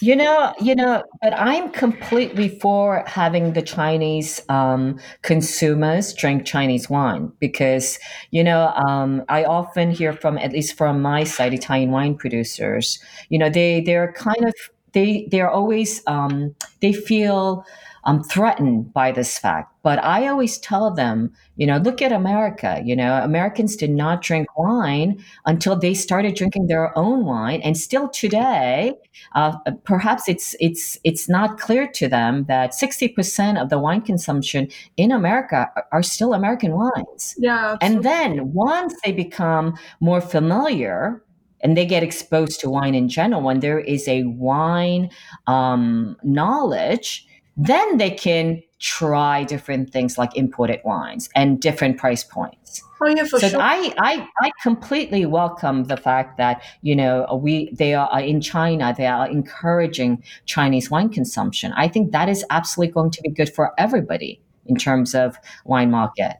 You 0.00 0.16
know, 0.16 0.54
you 0.60 0.74
know, 0.74 1.02
but 1.22 1.34
I'm 1.34 1.70
completely 1.70 2.48
for 2.48 3.04
having 3.06 3.52
the 3.52 3.62
Chinese 3.62 4.40
um, 4.48 4.98
consumers 5.22 6.14
drink 6.14 6.44
Chinese 6.46 6.88
wine 6.88 7.32
because, 7.38 7.98
you 8.30 8.44
know, 8.44 8.72
um, 8.88 9.24
I 9.28 9.44
often 9.44 9.90
hear 9.90 10.12
from, 10.12 10.38
at 10.38 10.52
least 10.52 10.76
from 10.76 11.02
my 11.02 11.24
side, 11.24 11.52
Italian 11.52 11.90
wine 11.90 12.16
producers, 12.16 12.98
you 13.28 13.38
know, 13.38 13.50
they 13.50 13.80
they're 13.80 14.12
kind 14.12 14.44
of 14.44 14.54
they 14.96 15.28
they're 15.30 15.50
always 15.50 16.02
um, 16.06 16.54
they 16.80 16.92
feel 16.92 17.64
um, 18.04 18.22
threatened 18.22 18.92
by 18.94 19.12
this 19.12 19.38
fact. 19.38 19.72
But 19.82 20.02
I 20.02 20.26
always 20.28 20.58
tell 20.58 20.92
them, 20.94 21.32
you 21.56 21.66
know, 21.66 21.76
look 21.76 22.00
at 22.00 22.12
America. 22.12 22.80
You 22.84 22.96
know, 22.96 23.22
Americans 23.22 23.76
did 23.76 23.90
not 23.90 24.22
drink 24.22 24.46
wine 24.56 25.22
until 25.44 25.76
they 25.76 25.92
started 25.92 26.34
drinking 26.34 26.68
their 26.68 26.96
own 26.96 27.24
wine, 27.24 27.60
and 27.62 27.76
still 27.76 28.08
today, 28.08 28.94
uh, 29.34 29.58
perhaps 29.84 30.28
it's 30.28 30.56
it's 30.60 30.98
it's 31.04 31.28
not 31.28 31.58
clear 31.58 31.86
to 31.88 32.08
them 32.08 32.44
that 32.48 32.74
sixty 32.74 33.08
percent 33.08 33.58
of 33.58 33.68
the 33.68 33.78
wine 33.78 34.00
consumption 34.00 34.68
in 34.96 35.12
America 35.12 35.70
are- 35.76 35.86
are 35.92 36.02
still 36.02 36.32
American 36.32 36.72
wines. 36.72 37.34
Yeah. 37.38 37.76
And 37.82 38.02
then 38.02 38.52
once 38.54 38.94
they 39.04 39.12
become 39.12 39.74
more 40.00 40.20
familiar 40.20 41.22
and 41.60 41.76
they 41.76 41.86
get 41.86 42.02
exposed 42.02 42.60
to 42.60 42.70
wine 42.70 42.94
in 42.94 43.08
general, 43.08 43.42
when 43.42 43.60
there 43.60 43.80
is 43.80 44.06
a 44.08 44.24
wine 44.24 45.10
um, 45.46 46.16
knowledge, 46.22 47.26
then 47.56 47.96
they 47.96 48.10
can 48.10 48.62
try 48.78 49.42
different 49.44 49.90
things 49.90 50.18
like 50.18 50.36
imported 50.36 50.80
wines 50.84 51.30
and 51.34 51.60
different 51.60 51.96
price 51.96 52.22
points. 52.22 52.82
oh 53.02 53.08
yeah, 53.08 53.24
for 53.24 53.40
so 53.40 53.48
sure. 53.48 53.60
I, 53.60 53.94
I 53.98 54.28
I 54.40 54.50
completely 54.62 55.24
welcome 55.24 55.84
the 55.84 55.96
fact 55.96 56.36
that 56.36 56.62
you 56.82 56.94
know 56.94 57.40
we 57.42 57.70
they 57.72 57.94
are 57.94 58.20
in 58.20 58.40
China 58.40 58.94
they 58.96 59.06
are 59.06 59.28
encouraging 59.28 60.22
Chinese 60.44 60.90
wine 60.90 61.08
consumption. 61.08 61.72
I 61.72 61.88
think 61.88 62.12
that 62.12 62.28
is 62.28 62.44
absolutely 62.50 62.92
going 62.92 63.10
to 63.12 63.22
be 63.22 63.30
good 63.30 63.52
for 63.52 63.72
everybody 63.78 64.40
in 64.66 64.76
terms 64.76 65.14
of 65.14 65.36
wine 65.64 65.90
market. 65.90 66.36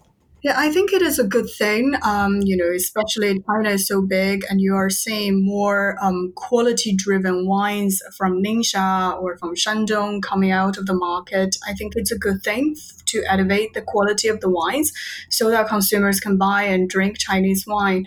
Yeah, 0.46 0.54
I 0.56 0.70
think 0.70 0.92
it 0.92 1.02
is 1.02 1.18
a 1.18 1.24
good 1.24 1.50
thing. 1.50 1.96
Um, 2.04 2.40
you 2.40 2.56
know, 2.56 2.70
especially 2.72 3.42
China 3.48 3.70
is 3.70 3.88
so 3.88 4.00
big, 4.00 4.44
and 4.48 4.60
you 4.60 4.76
are 4.76 4.88
seeing 4.88 5.44
more 5.44 5.96
um, 6.00 6.32
quality-driven 6.36 7.48
wines 7.48 8.00
from 8.16 8.40
Ningxia 8.44 9.20
or 9.20 9.36
from 9.38 9.56
Shandong 9.56 10.22
coming 10.22 10.52
out 10.52 10.78
of 10.78 10.86
the 10.86 10.94
market. 10.94 11.56
I 11.66 11.72
think 11.74 11.94
it's 11.96 12.12
a 12.12 12.18
good 12.26 12.44
thing 12.44 12.76
to 13.06 13.24
elevate 13.28 13.74
the 13.74 13.82
quality 13.82 14.28
of 14.28 14.38
the 14.38 14.48
wines, 14.48 14.92
so 15.30 15.50
that 15.50 15.66
consumers 15.66 16.20
can 16.20 16.38
buy 16.38 16.62
and 16.62 16.88
drink 16.88 17.18
Chinese 17.18 17.64
wine. 17.66 18.06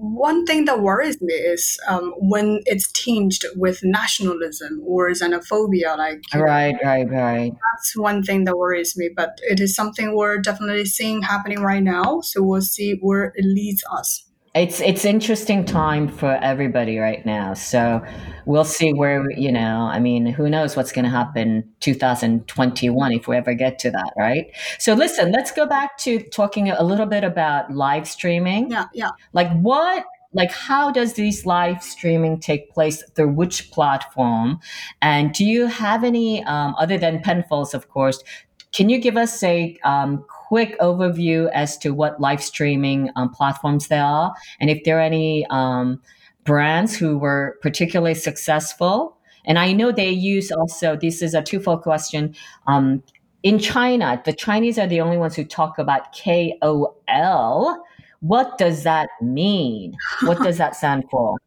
One 0.00 0.46
thing 0.46 0.64
that 0.66 0.80
worries 0.80 1.20
me 1.20 1.34
is 1.34 1.76
um, 1.88 2.14
when 2.18 2.60
it's 2.66 2.90
tinged 2.92 3.42
with 3.56 3.80
nationalism 3.82 4.80
or 4.86 5.10
xenophobia, 5.10 5.96
like 5.98 6.22
you 6.32 6.38
know, 6.38 6.44
Right, 6.44 6.76
right, 6.84 7.08
right. 7.10 7.52
that's 7.52 7.96
one 7.96 8.22
thing 8.22 8.44
that 8.44 8.56
worries 8.56 8.96
me, 8.96 9.10
but 9.14 9.38
it 9.42 9.60
is 9.60 9.74
something 9.74 10.14
we're 10.14 10.38
definitely 10.38 10.84
seeing 10.84 11.22
happening 11.22 11.60
right 11.60 11.82
now. 11.82 12.20
So 12.22 12.42
we'll 12.42 12.62
see 12.62 12.98
where 13.00 13.32
it 13.34 13.44
leads 13.44 13.82
us. 13.92 14.27
It's 14.58 14.80
it's 14.80 15.04
interesting 15.04 15.64
time 15.64 16.08
for 16.08 16.34
everybody 16.42 16.98
right 16.98 17.24
now. 17.24 17.54
So 17.54 18.04
we'll 18.44 18.64
see 18.64 18.92
where 18.92 19.30
you 19.30 19.52
know. 19.52 19.82
I 19.82 20.00
mean, 20.00 20.26
who 20.26 20.50
knows 20.50 20.76
what's 20.76 20.90
going 20.90 21.04
to 21.04 21.10
happen 21.10 21.62
2021 21.78 23.12
if 23.12 23.28
we 23.28 23.36
ever 23.36 23.54
get 23.54 23.78
to 23.80 23.90
that, 23.92 24.12
right? 24.16 24.46
So 24.80 24.94
listen, 24.94 25.30
let's 25.30 25.52
go 25.52 25.64
back 25.64 25.96
to 25.98 26.18
talking 26.18 26.70
a 26.70 26.82
little 26.82 27.06
bit 27.06 27.22
about 27.22 27.72
live 27.72 28.08
streaming. 28.08 28.68
Yeah, 28.70 28.86
yeah. 28.92 29.10
Like 29.32 29.52
what? 29.60 30.04
Like 30.32 30.50
how 30.50 30.90
does 30.90 31.12
these 31.12 31.46
live 31.46 31.80
streaming 31.80 32.40
take 32.40 32.72
place 32.72 33.04
through 33.14 33.30
which 33.30 33.70
platform? 33.70 34.58
And 35.00 35.32
do 35.32 35.44
you 35.44 35.66
have 35.66 36.02
any 36.02 36.42
um, 36.44 36.74
other 36.78 36.98
than 36.98 37.20
Penfolds, 37.20 37.74
of 37.74 37.88
course? 37.88 38.24
Can 38.72 38.88
you 38.88 38.98
give 38.98 39.16
us 39.16 39.40
a 39.44 39.78
um, 39.84 40.24
quick 40.48 40.78
overview 40.80 41.50
as 41.52 41.76
to 41.78 41.90
what 41.90 42.20
live 42.20 42.42
streaming 42.42 43.10
um, 43.16 43.28
platforms 43.28 43.88
there 43.88 44.04
are, 44.04 44.34
and 44.60 44.70
if 44.70 44.82
there 44.84 44.98
are 44.98 45.02
any 45.02 45.46
um, 45.50 46.00
brands 46.48 46.96
who 46.96 47.18
were 47.18 47.58
particularly 47.60 48.14
successful? 48.14 49.16
And 49.44 49.58
I 49.58 49.72
know 49.72 49.92
they 49.92 50.10
use 50.10 50.50
also. 50.50 50.96
This 50.96 51.22
is 51.22 51.34
a 51.34 51.42
twofold 51.42 51.82
question. 51.82 52.34
Um, 52.66 53.02
in 53.42 53.58
China, 53.58 54.20
the 54.24 54.32
Chinese 54.32 54.78
are 54.78 54.86
the 54.86 55.00
only 55.00 55.18
ones 55.18 55.36
who 55.36 55.44
talk 55.44 55.78
about 55.78 56.16
KOL. 56.16 57.84
What 58.20 58.58
does 58.58 58.82
that 58.82 59.08
mean? 59.22 59.94
What 60.22 60.42
does 60.42 60.58
that 60.58 60.74
stand 60.74 61.04
for? 61.10 61.36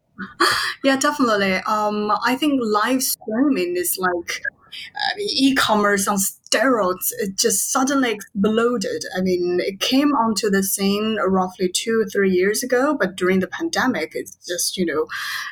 Yeah, 0.83 0.97
definitely. 0.97 1.53
Um, 1.67 2.11
I 2.25 2.35
think 2.35 2.59
live 2.63 3.03
streaming 3.03 3.75
is 3.75 3.99
like 3.99 4.41
uh, 4.95 5.19
e-commerce 5.19 6.07
on 6.07 6.17
steroids, 6.51 7.11
it 7.19 7.37
just 7.37 7.71
suddenly 7.71 8.11
exploded. 8.11 9.03
I 9.17 9.21
mean, 9.21 9.59
it 9.61 9.79
came 9.79 10.13
onto 10.13 10.49
the 10.49 10.63
scene 10.63 11.17
roughly 11.25 11.69
two 11.69 12.01
or 12.01 12.05
three 12.05 12.31
years 12.31 12.63
ago, 12.63 12.95
but 12.99 13.15
during 13.15 13.39
the 13.39 13.47
pandemic, 13.47 14.11
it's 14.13 14.35
just, 14.45 14.77
you 14.77 14.85
know, 14.85 15.07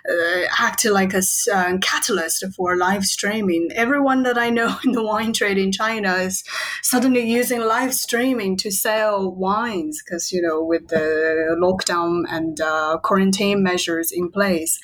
uh, 0.09 0.45
acted 0.57 0.91
like 0.91 1.13
a 1.13 1.21
uh, 1.53 1.77
catalyst 1.81 2.43
for 2.55 2.75
live 2.75 3.05
streaming. 3.05 3.69
Everyone 3.75 4.23
that 4.23 4.37
I 4.37 4.49
know 4.49 4.77
in 4.83 4.91
the 4.91 5.03
wine 5.03 5.33
trade 5.33 5.57
in 5.57 5.71
China 5.71 6.13
is 6.15 6.43
suddenly 6.81 7.21
using 7.21 7.61
live 7.61 7.93
streaming 7.93 8.57
to 8.57 8.71
sell 8.71 9.31
wines 9.31 10.01
because, 10.03 10.31
you 10.31 10.41
know, 10.41 10.63
with 10.63 10.87
the 10.89 11.55
lockdown 11.59 12.23
and 12.29 12.59
uh, 12.59 12.97
quarantine 13.01 13.63
measures 13.63 14.11
in 14.11 14.29
place. 14.31 14.79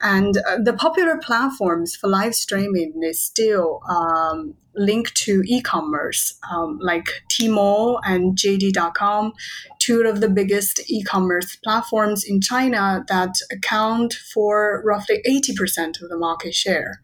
And 0.00 0.36
uh, 0.38 0.58
the 0.62 0.72
popular 0.72 1.18
platforms 1.18 1.94
for 1.94 2.08
live 2.08 2.34
streaming 2.34 3.00
is 3.02 3.20
still 3.20 3.80
um, 3.88 4.54
linked 4.74 5.14
to 5.14 5.42
e-commerce, 5.46 6.38
um, 6.50 6.78
like 6.80 7.22
Tmall 7.28 8.00
and 8.04 8.36
JD.com, 8.36 9.32
two 9.78 10.02
of 10.02 10.20
the 10.20 10.28
biggest 10.28 10.80
e-commerce 10.90 11.56
platforms 11.56 12.24
in 12.24 12.40
China 12.40 13.04
that 13.08 13.34
account 13.52 14.14
for 14.14 14.82
roughly 14.84 15.22
80% 15.28 16.02
of 16.02 16.08
the 16.08 16.16
market 16.16 16.54
share. 16.54 17.00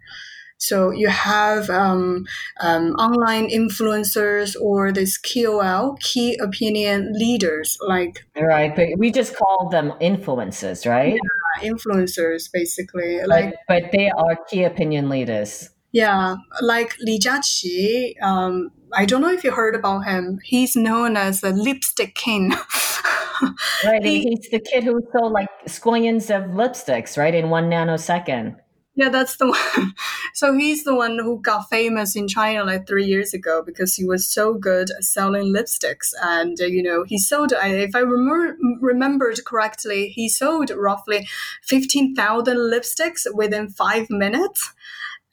So 0.58 0.90
you 0.90 1.08
have 1.08 1.68
um, 1.68 2.26
um, 2.60 2.92
online 2.92 3.50
influencers 3.50 4.56
or 4.60 4.90
this 4.90 5.18
KOL, 5.18 5.96
key 6.00 6.36
opinion 6.38 7.12
leaders, 7.12 7.76
like 7.86 8.24
right. 8.40 8.74
But 8.74 8.88
we 8.96 9.10
just 9.10 9.36
call 9.36 9.68
them 9.68 9.92
influencers, 10.00 10.88
right? 10.88 11.18
Yeah, 11.60 11.70
influencers, 11.70 12.50
basically. 12.50 13.18
But, 13.20 13.28
like, 13.28 13.54
but 13.68 13.92
they 13.92 14.10
are 14.10 14.36
key 14.48 14.64
opinion 14.64 15.10
leaders. 15.10 15.70
Yeah, 15.92 16.36
like 16.60 16.96
Li 17.00 17.18
Jiaqi. 17.18 18.20
Um, 18.22 18.70
I 18.92 19.06
don't 19.06 19.20
know 19.20 19.32
if 19.32 19.44
you 19.44 19.52
heard 19.52 19.74
about 19.74 20.00
him. 20.00 20.38
He's 20.44 20.76
known 20.76 21.16
as 21.16 21.40
the 21.40 21.52
lipstick 21.52 22.14
king. 22.14 22.50
right, 23.84 24.02
he, 24.02 24.22
he's 24.22 24.48
the 24.50 24.60
kid 24.60 24.84
who 24.84 25.00
sold 25.12 25.32
like 25.32 25.48
squillions 25.66 26.34
of 26.34 26.50
lipsticks, 26.50 27.16
right, 27.16 27.34
in 27.34 27.50
one 27.50 27.70
nanosecond. 27.70 28.56
Yeah, 28.96 29.10
that's 29.10 29.36
the 29.36 29.48
one. 29.48 29.94
So 30.32 30.52
he's 30.52 30.84
the 30.84 30.94
one 30.94 31.18
who 31.18 31.40
got 31.40 31.70
famous 31.70 32.14
in 32.14 32.28
China 32.28 32.62
like 32.62 32.86
three 32.86 33.06
years 33.06 33.32
ago 33.32 33.62
because 33.64 33.94
he 33.94 34.04
was 34.04 34.28
so 34.28 34.52
good 34.52 34.90
at 34.90 35.02
selling 35.02 35.50
lipsticks. 35.50 36.12
And, 36.22 36.60
uh, 36.60 36.66
you 36.66 36.82
know, 36.82 37.04
he 37.04 37.16
sold, 37.16 37.54
if 37.56 37.96
I 37.96 38.00
remember, 38.00 38.54
remembered 38.82 39.42
correctly, 39.46 40.08
he 40.10 40.28
sold 40.28 40.68
roughly 40.68 41.26
15,000 41.62 42.54
lipsticks 42.54 43.24
within 43.32 43.70
five 43.70 44.10
minutes. 44.10 44.74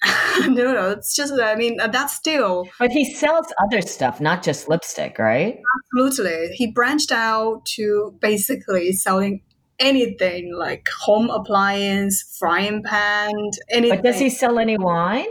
no, 0.47 0.73
no, 0.73 0.91
it's 0.91 1.15
just, 1.15 1.33
I 1.33 1.55
mean, 1.55 1.77
that's 1.77 2.13
still. 2.13 2.67
But 2.79 2.91
he 2.91 3.13
sells 3.13 3.47
other 3.63 3.81
stuff, 3.81 4.19
not 4.19 4.43
just 4.43 4.67
lipstick, 4.67 5.17
right? 5.17 5.59
Absolutely. 5.95 6.49
He 6.55 6.71
branched 6.71 7.11
out 7.11 7.65
to 7.75 8.17
basically 8.19 8.91
selling 8.93 9.41
anything 9.79 10.53
like 10.55 10.87
home 11.01 11.29
appliance, 11.29 12.37
frying 12.37 12.83
pan, 12.83 13.31
anything. 13.69 13.97
But 13.97 14.03
does 14.03 14.19
he 14.19 14.29
sell 14.29 14.59
any 14.59 14.77
wine? 14.77 15.27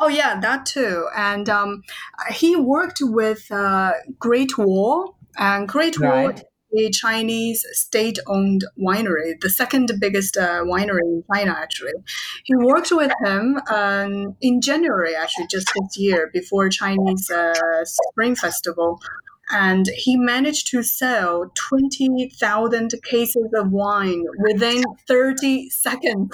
Oh 0.00 0.08
yeah, 0.08 0.40
that 0.40 0.66
too. 0.66 1.08
And 1.16 1.48
um, 1.48 1.82
he 2.30 2.56
worked 2.56 2.98
with 3.00 3.50
uh, 3.50 3.92
Great 4.18 4.58
Wall, 4.58 5.16
and 5.36 5.68
Great 5.68 6.00
Wall 6.00 6.28
right. 6.28 6.44
A 6.78 6.90
Chinese 6.90 7.64
state-owned 7.72 8.64
winery, 8.78 9.40
the 9.40 9.50
second 9.50 9.92
biggest 10.00 10.36
uh, 10.36 10.62
winery 10.64 11.00
in 11.02 11.24
China. 11.32 11.52
Actually, 11.52 11.92
he 12.44 12.54
worked 12.56 12.90
with 12.90 13.12
him 13.24 13.60
um, 13.72 14.36
in 14.40 14.60
January, 14.60 15.14
actually, 15.14 15.46
just 15.50 15.66
this 15.66 15.98
year 15.98 16.30
before 16.32 16.68
Chinese 16.68 17.30
uh, 17.30 17.54
Spring 17.84 18.34
Festival 18.34 18.98
and 19.50 19.86
he 19.94 20.16
managed 20.16 20.68
to 20.68 20.82
sell 20.82 21.50
20,000 21.54 22.92
cases 23.04 23.46
of 23.54 23.70
wine 23.70 24.24
within 24.38 24.82
30 25.06 25.68
seconds. 25.70 26.30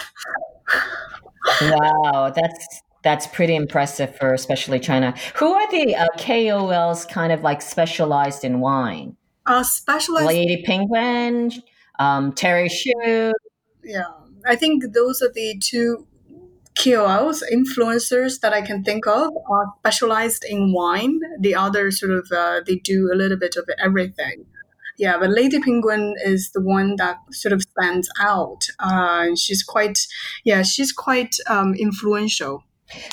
wow, 1.63 2.33
that's 2.35 2.83
that's 3.03 3.27
pretty 3.27 3.55
impressive 3.55 4.15
for 4.17 4.35
especially 4.35 4.79
China. 4.79 5.15
Who 5.37 5.53
are 5.53 5.71
the 5.71 5.97
uh, 5.97 6.07
KOLs 6.19 7.09
kind 7.09 7.33
of 7.33 7.41
like 7.41 7.63
specialized 7.63 8.45
in 8.45 8.61
wine? 8.61 9.17
Uh, 9.47 9.63
specialized 9.63 10.27
Lady 10.27 10.63
Penguin, 10.63 11.51
um, 11.99 12.33
Terry 12.33 12.69
Xu. 12.69 13.33
Yeah, 13.83 14.05
I 14.47 14.57
think 14.57 14.93
those 14.93 15.23
are 15.23 15.33
the 15.33 15.59
two 15.59 16.07
KOLs, 16.79 17.43
influencers 17.53 18.41
that 18.41 18.53
I 18.53 18.63
can 18.63 18.83
think 18.85 19.07
of 19.07 19.33
are 19.51 19.67
specialized 19.81 20.45
in 20.49 20.73
wine. 20.73 21.21
The 21.39 21.55
other 21.55 21.91
sort 21.91 22.13
of 22.13 22.31
uh, 22.31 22.61
they 22.67 22.77
do 22.77 23.11
a 23.13 23.17
little 23.17 23.39
bit 23.39 23.57
of 23.57 23.69
everything. 23.83 24.47
Yeah, 25.01 25.19
but 25.19 25.31
Lady 25.31 25.59
Penguin 25.59 26.15
is 26.23 26.51
the 26.53 26.61
one 26.61 26.97
that 26.97 27.17
sort 27.33 27.55
of 27.55 27.63
stands 27.63 28.11
out. 28.21 28.67
Uh, 28.79 29.35
she's 29.35 29.63
quite, 29.63 29.99
yeah, 30.45 30.63
she's 30.63 30.93
quite 30.93 31.37
um, 31.49 31.75
influential. 31.75 32.65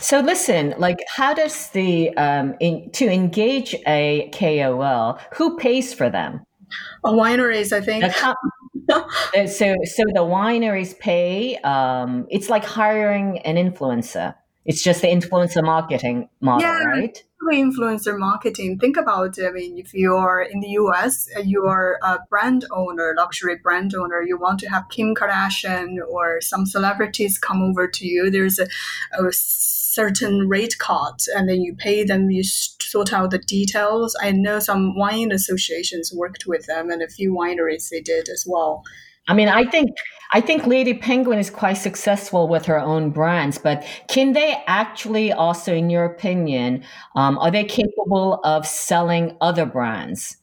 So 0.01 0.19
listen, 0.19 0.73
like, 0.77 0.99
how 1.07 1.33
does 1.33 1.69
the 1.69 2.15
um, 2.17 2.55
in, 2.59 2.89
to 2.91 3.05
engage 3.05 3.75
a 3.85 4.29
KOL? 4.33 5.19
Who 5.35 5.57
pays 5.57 5.93
for 5.93 6.09
them? 6.09 6.41
Uh, 7.03 7.11
wineries, 7.11 7.71
I 7.71 7.81
think. 7.81 8.05
Uh, 8.89 9.45
so 9.45 9.75
so 9.83 10.03
the 10.13 10.21
wineries 10.21 10.97
pay 10.97 11.57
um, 11.57 12.25
it's 12.29 12.49
like 12.49 12.63
hiring 12.63 13.39
an 13.39 13.55
influencer 13.57 14.33
it's 14.67 14.83
just 14.83 15.01
the 15.01 15.07
influencer 15.07 15.63
marketing 15.63 16.29
model 16.41 16.61
yeah, 16.61 16.83
right? 16.83 17.23
influencer 17.53 18.19
marketing. 18.19 18.77
Think 18.77 18.97
about 18.97 19.37
it 19.37 19.47
i 19.47 19.51
mean 19.51 19.77
if 19.77 19.93
you're 19.93 20.41
in 20.41 20.59
the 20.59 20.67
us 20.67 21.29
uh, 21.37 21.39
you're 21.39 21.97
a 22.03 22.19
brand 22.29 22.65
owner 22.71 23.13
luxury 23.17 23.55
brand 23.55 23.95
owner 23.95 24.21
you 24.21 24.37
want 24.37 24.59
to 24.59 24.67
have 24.67 24.89
kim 24.89 25.15
kardashian 25.15 25.95
or 26.09 26.41
some 26.41 26.65
celebrities 26.65 27.39
come 27.39 27.61
over 27.61 27.87
to 27.87 28.05
you 28.05 28.29
there's 28.29 28.59
a, 28.59 28.67
a 29.17 29.31
certain 29.31 30.49
rate 30.49 30.77
card 30.77 31.15
and 31.33 31.47
then 31.47 31.61
you 31.61 31.73
pay 31.73 32.03
them 32.03 32.29
you 32.29 32.43
sort 32.43 33.13
out 33.13 33.31
the 33.31 33.37
details. 33.37 34.15
I 34.21 34.31
know 34.31 34.59
some 34.59 34.95
wine 34.95 35.31
associations 35.31 36.13
worked 36.13 36.45
with 36.47 36.65
them 36.65 36.89
and 36.89 37.01
a 37.01 37.07
few 37.07 37.33
wineries 37.33 37.89
they 37.89 38.01
did 38.01 38.29
as 38.29 38.45
well 38.47 38.83
i 39.27 39.33
mean 39.33 39.47
i 39.47 39.63
think 39.63 39.89
i 40.31 40.41
think 40.41 40.65
lady 40.65 40.93
penguin 40.93 41.39
is 41.39 41.49
quite 41.49 41.73
successful 41.73 42.47
with 42.47 42.65
her 42.65 42.79
own 42.79 43.09
brands 43.09 43.57
but 43.57 43.85
can 44.07 44.33
they 44.33 44.61
actually 44.67 45.31
also 45.31 45.73
in 45.73 45.89
your 45.89 46.05
opinion 46.05 46.83
um, 47.15 47.37
are 47.39 47.51
they 47.51 47.63
capable 47.63 48.39
of 48.43 48.67
selling 48.67 49.35
other 49.41 49.65
brands? 49.65 50.37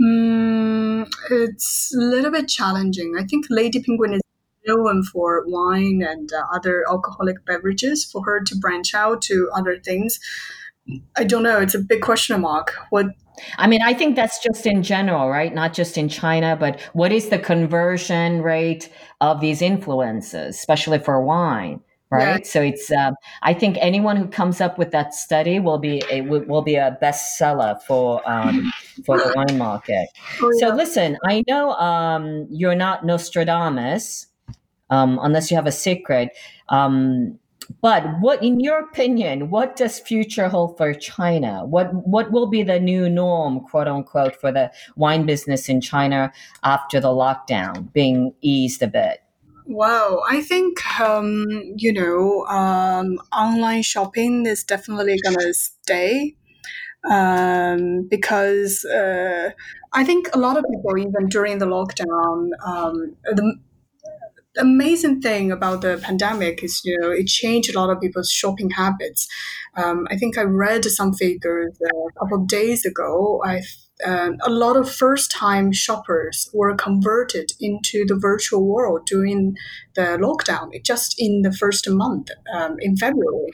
Mm, 0.00 1.12
it's 1.30 1.94
a 1.94 1.98
little 1.98 2.30
bit 2.30 2.48
challenging. 2.48 3.14
I 3.18 3.24
think 3.24 3.46
lady 3.50 3.82
penguin 3.82 4.14
is 4.14 4.20
known 4.66 5.02
for 5.02 5.44
wine 5.46 6.02
and 6.02 6.30
uh, 6.32 6.44
other 6.54 6.84
alcoholic 6.88 7.44
beverages 7.44 8.04
for 8.04 8.24
her 8.24 8.40
to 8.44 8.56
branch 8.56 8.94
out 8.94 9.22
to 9.22 9.50
other 9.54 9.78
things 9.78 10.20
i 11.16 11.24
don't 11.24 11.42
know 11.42 11.60
it's 11.60 11.74
a 11.74 11.78
big 11.78 12.00
question 12.00 12.40
mark 12.40 12.74
what 12.90 13.06
I 13.58 13.66
mean, 13.66 13.82
I 13.82 13.94
think 13.94 14.16
that's 14.16 14.42
just 14.42 14.66
in 14.66 14.82
general, 14.82 15.30
right? 15.30 15.54
Not 15.54 15.72
just 15.72 15.96
in 15.96 16.08
China, 16.08 16.56
but 16.56 16.80
what 16.92 17.12
is 17.12 17.28
the 17.28 17.38
conversion 17.38 18.42
rate 18.42 18.90
of 19.20 19.40
these 19.40 19.62
influences, 19.62 20.56
especially 20.56 20.98
for 20.98 21.20
wine, 21.22 21.80
right? 22.10 22.42
Yeah. 22.44 22.50
So 22.50 22.62
it's, 22.62 22.90
uh, 22.90 23.12
I 23.42 23.54
think 23.54 23.78
anyone 23.80 24.16
who 24.16 24.26
comes 24.26 24.60
up 24.60 24.78
with 24.78 24.90
that 24.90 25.14
study 25.14 25.58
will 25.58 25.78
be 25.78 26.02
a, 26.10 26.20
will 26.20 26.62
be 26.62 26.76
a 26.76 26.98
bestseller 27.02 27.80
for 27.82 28.28
um, 28.30 28.72
for 29.04 29.16
the 29.18 29.32
wine 29.34 29.58
market. 29.58 30.08
Oh, 30.40 30.50
yeah. 30.54 30.68
So 30.68 30.74
listen, 30.74 31.16
I 31.24 31.42
know 31.48 31.72
um, 31.72 32.46
you're 32.50 32.74
not 32.74 33.04
Nostradamus, 33.04 34.26
um, 34.90 35.18
unless 35.22 35.50
you 35.50 35.56
have 35.56 35.66
a 35.66 35.72
secret. 35.72 36.30
Um, 36.68 37.38
but 37.80 38.04
what, 38.20 38.42
in 38.42 38.60
your 38.60 38.80
opinion, 38.80 39.50
what 39.50 39.76
does 39.76 39.98
future 39.98 40.48
hold 40.48 40.76
for 40.76 40.94
China? 40.94 41.64
What 41.64 41.92
what 42.06 42.32
will 42.32 42.46
be 42.46 42.62
the 42.62 42.80
new 42.80 43.08
norm, 43.08 43.60
quote 43.60 43.88
unquote, 43.88 44.36
for 44.36 44.52
the 44.52 44.70
wine 44.96 45.26
business 45.26 45.68
in 45.68 45.80
China 45.80 46.32
after 46.62 47.00
the 47.00 47.08
lockdown 47.08 47.92
being 47.92 48.34
eased 48.40 48.82
a 48.82 48.88
bit? 48.88 49.22
Wow, 49.66 50.22
I 50.28 50.42
think 50.42 51.00
um, 51.00 51.46
you 51.76 51.92
know 51.92 52.44
um, 52.46 53.18
online 53.32 53.82
shopping 53.82 54.46
is 54.46 54.64
definitely 54.64 55.18
gonna 55.24 55.54
stay 55.54 56.36
um, 57.08 58.06
because 58.08 58.84
uh, 58.84 59.50
I 59.92 60.04
think 60.04 60.28
a 60.34 60.38
lot 60.38 60.56
of 60.56 60.64
people, 60.70 60.98
even 60.98 61.28
during 61.28 61.58
the 61.58 61.66
lockdown, 61.66 62.50
um, 62.64 63.16
the 64.54 64.60
amazing 64.60 65.20
thing 65.20 65.50
about 65.50 65.80
the 65.80 66.00
pandemic 66.02 66.62
is 66.62 66.80
you 66.84 66.98
know 66.98 67.10
it 67.10 67.26
changed 67.26 67.74
a 67.74 67.78
lot 67.78 67.90
of 67.90 68.00
people's 68.00 68.30
shopping 68.30 68.70
habits. 68.70 69.28
Um, 69.76 70.06
I 70.10 70.16
think 70.16 70.36
I 70.36 70.42
read 70.42 70.84
some 70.84 71.14
figures 71.14 71.78
uh, 71.82 71.88
a 71.88 72.12
couple 72.18 72.42
of 72.42 72.48
days 72.48 72.84
ago. 72.84 73.42
I 73.44 73.62
uh, 74.04 74.30
a 74.42 74.50
lot 74.50 74.76
of 74.76 74.90
first-time 74.90 75.70
shoppers 75.70 76.50
were 76.52 76.74
converted 76.74 77.52
into 77.60 78.04
the 78.04 78.16
virtual 78.16 78.66
world 78.66 79.06
during 79.06 79.54
the 79.94 80.18
lockdown, 80.20 80.70
just 80.84 81.14
in 81.18 81.42
the 81.42 81.52
first 81.52 81.88
month 81.88 82.28
um, 82.52 82.76
in 82.80 82.96
February. 82.96 83.52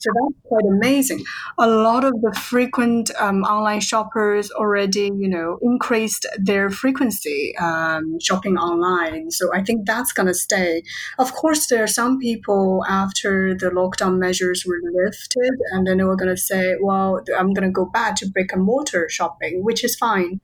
So 0.00 0.10
that's 0.14 0.40
quite 0.44 0.64
amazing. 0.64 1.22
A 1.58 1.68
lot 1.68 2.04
of 2.04 2.12
the 2.22 2.32
frequent 2.32 3.10
um, 3.18 3.42
online 3.42 3.80
shoppers 3.80 4.50
already, 4.50 5.10
you 5.14 5.28
know, 5.28 5.58
increased 5.60 6.26
their 6.38 6.70
frequency 6.70 7.54
um, 7.58 8.18
shopping 8.18 8.56
online. 8.56 9.30
So 9.30 9.54
I 9.54 9.62
think 9.62 9.86
that's 9.86 10.12
going 10.12 10.28
to 10.28 10.34
stay. 10.34 10.82
Of 11.18 11.34
course, 11.34 11.66
there 11.66 11.84
are 11.84 11.86
some 12.00 12.18
people 12.18 12.82
after 12.88 13.54
the 13.54 13.68
lockdown 13.68 14.18
measures 14.18 14.64
were 14.66 14.80
lifted, 15.04 15.54
and 15.72 15.86
then 15.86 15.98
they 15.98 16.04
were 16.04 16.16
going 16.16 16.34
to 16.34 16.40
say, 16.40 16.76
well, 16.80 17.20
I'm 17.38 17.52
going 17.52 17.68
to 17.68 17.72
go 17.72 17.84
back 17.84 18.16
to 18.16 18.30
brick 18.30 18.52
and 18.52 18.64
mortar 18.64 19.06
shopping, 19.10 19.64
which 19.64 19.84
is 19.84 19.96
fine. 19.96 20.40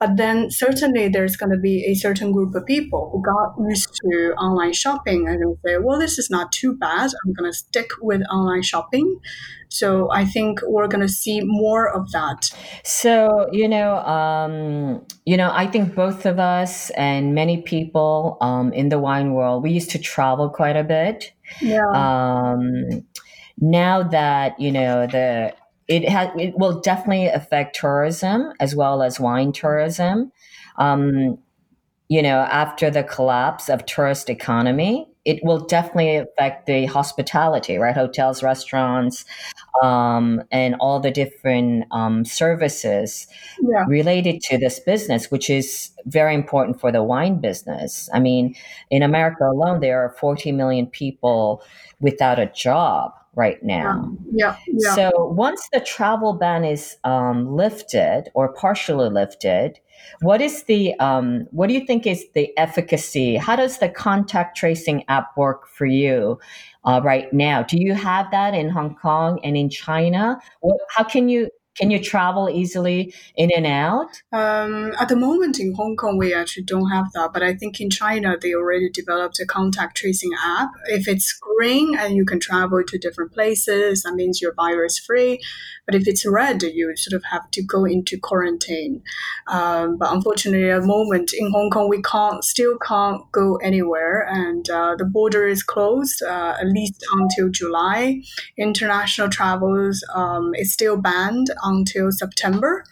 But 0.00 0.16
then 0.16 0.50
certainly 0.50 1.08
there's 1.08 1.36
going 1.36 1.52
to 1.52 1.58
be 1.58 1.84
a 1.86 1.94
certain 1.94 2.32
group 2.32 2.54
of 2.54 2.66
people 2.66 3.10
who 3.12 3.22
got 3.22 3.54
used 3.68 3.94
to 4.02 4.34
online 4.34 4.72
shopping 4.72 5.26
and 5.28 5.44
will 5.44 5.58
say, 5.64 5.78
well, 5.78 5.98
this 5.98 6.18
is 6.18 6.30
not 6.30 6.52
too 6.52 6.76
bad. 6.76 7.10
I'm 7.24 7.32
going 7.32 7.50
to 7.50 7.56
stick 7.56 7.90
with 8.00 8.22
online 8.30 8.62
shopping. 8.62 9.20
So 9.68 10.08
I 10.12 10.24
think 10.24 10.60
we're 10.62 10.86
going 10.86 11.00
to 11.00 11.12
see 11.12 11.40
more 11.42 11.88
of 11.88 12.12
that. 12.12 12.50
So 12.84 13.48
you 13.50 13.68
know, 13.68 13.96
um, 13.96 15.04
you 15.24 15.36
know, 15.36 15.50
I 15.52 15.66
think 15.66 15.96
both 15.96 16.26
of 16.26 16.38
us 16.38 16.90
and 16.90 17.34
many 17.34 17.62
people 17.62 18.38
um, 18.40 18.72
in 18.72 18.88
the 18.88 19.00
wine 19.00 19.32
world, 19.32 19.64
we 19.64 19.72
used 19.72 19.90
to 19.90 19.98
travel 19.98 20.48
quite 20.48 20.76
a 20.76 20.84
bit. 20.84 21.32
Yeah. 21.60 21.88
Um, 21.92 23.04
now 23.58 24.02
that 24.02 24.58
you 24.60 24.70
know 24.70 25.06
the 25.06 25.54
it 25.88 26.08
has 26.08 26.30
it 26.38 26.56
will 26.58 26.80
definitely 26.80 27.26
affect 27.26 27.76
tourism 27.76 28.52
as 28.60 28.74
well 28.74 29.02
as 29.02 29.20
wine 29.20 29.52
tourism. 29.52 30.32
Um, 30.76 31.38
you 32.08 32.22
know, 32.22 32.40
after 32.40 32.90
the 32.90 33.02
collapse 33.02 33.68
of 33.68 33.86
tourist 33.86 34.28
economy, 34.28 35.08
it 35.24 35.40
will 35.42 35.60
definitely 35.64 36.16
affect 36.16 36.66
the 36.66 36.84
hospitality, 36.84 37.78
right? 37.78 37.94
Hotels, 37.94 38.42
restaurants, 38.42 39.24
um, 39.82 40.42
and 40.50 40.74
all 40.80 41.00
the 41.00 41.10
different 41.10 41.86
um, 41.92 42.24
services 42.24 43.26
Yeah. 43.60 43.84
related 43.88 44.40
to 44.42 44.58
this 44.58 44.80
business, 44.80 45.30
which 45.30 45.48
is 45.48 45.90
very 46.04 46.34
important 46.34 46.78
for 46.78 46.92
the 46.92 47.02
wine 47.02 47.40
business. 47.40 48.10
I 48.12 48.20
mean, 48.20 48.54
in 48.90 49.02
America 49.02 49.44
alone, 49.44 49.80
there 49.80 50.02
are 50.04 50.10
40 50.10 50.52
million 50.52 50.86
people 50.86 51.62
without 52.00 52.38
a 52.38 52.46
job 52.46 53.12
right 53.36 53.62
now. 53.62 54.16
Yeah. 54.32 54.56
Yeah. 54.66 54.94
So 54.94 55.32
once 55.36 55.68
the 55.72 55.80
travel 55.80 56.34
ban 56.34 56.64
is 56.64 56.96
um, 57.04 57.54
lifted 57.54 58.30
or 58.34 58.52
partially 58.52 59.08
lifted, 59.08 59.78
what 60.20 60.40
is 60.40 60.64
the 60.64 60.94
um, 61.00 61.46
what 61.50 61.68
do 61.68 61.74
you 61.74 61.84
think 61.86 62.06
is 62.06 62.26
the 62.34 62.56
efficacy? 62.58 63.36
How 63.36 63.56
does 63.56 63.78
the 63.78 63.88
contact 63.88 64.56
tracing 64.56 65.04
app 65.08 65.36
work 65.36 65.68
for 65.68 65.86
you 65.86 66.38
uh, 66.84 67.00
right 67.02 67.32
now? 67.32 67.62
Do 67.62 67.78
you 67.78 67.94
have 67.94 68.30
that 68.30 68.54
in 68.54 68.68
Hong 68.68 68.94
Kong 68.96 69.40
and 69.42 69.56
in 69.56 69.70
China? 69.70 70.38
What, 70.60 70.80
how 70.90 71.04
can 71.04 71.28
you 71.28 71.50
can 71.76 71.90
you 71.90 72.00
travel 72.00 72.48
easily 72.48 73.12
in 73.36 73.50
and 73.56 73.66
out? 73.66 74.22
Um, 74.32 74.92
at 74.98 75.08
the 75.08 75.16
moment 75.16 75.58
in 75.58 75.74
Hong 75.74 75.96
Kong, 75.96 76.18
we 76.18 76.32
actually 76.32 76.64
don't 76.64 76.90
have 76.90 77.06
that, 77.14 77.32
but 77.32 77.42
I 77.42 77.54
think 77.54 77.80
in 77.80 77.90
China 77.90 78.36
they 78.40 78.54
already 78.54 78.88
developed 78.90 79.40
a 79.40 79.46
contact 79.46 79.96
tracing 79.96 80.30
app. 80.42 80.70
If 80.86 81.08
it's 81.08 81.32
green 81.32 81.96
and 81.98 82.14
you 82.14 82.24
can 82.24 82.40
travel 82.40 82.82
to 82.86 82.98
different 82.98 83.32
places, 83.32 84.02
that 84.02 84.14
means 84.14 84.40
you're 84.40 84.54
virus 84.54 84.98
free. 84.98 85.40
But 85.86 85.94
if 85.94 86.06
it's 86.06 86.24
red, 86.24 86.62
you 86.62 86.94
sort 86.96 87.14
of 87.14 87.24
have 87.30 87.50
to 87.50 87.62
go 87.62 87.84
into 87.84 88.18
quarantine. 88.18 89.02
Um, 89.48 89.98
but 89.98 90.12
unfortunately, 90.12 90.70
at 90.70 90.80
the 90.80 90.86
moment 90.86 91.32
in 91.36 91.50
Hong 91.50 91.70
Kong, 91.70 91.88
we 91.88 92.00
can't 92.02 92.42
still 92.42 92.78
can't 92.78 93.20
go 93.32 93.56
anywhere, 93.56 94.26
and 94.30 94.68
uh, 94.70 94.94
the 94.96 95.04
border 95.04 95.46
is 95.46 95.62
closed 95.62 96.22
uh, 96.22 96.56
at 96.58 96.66
least 96.66 97.04
until 97.12 97.50
July. 97.50 98.22
International 98.56 99.28
travels 99.28 100.02
um, 100.14 100.54
is 100.54 100.72
still 100.72 100.96
banned 100.96 101.48
until 101.64 102.10
September. 102.12 102.84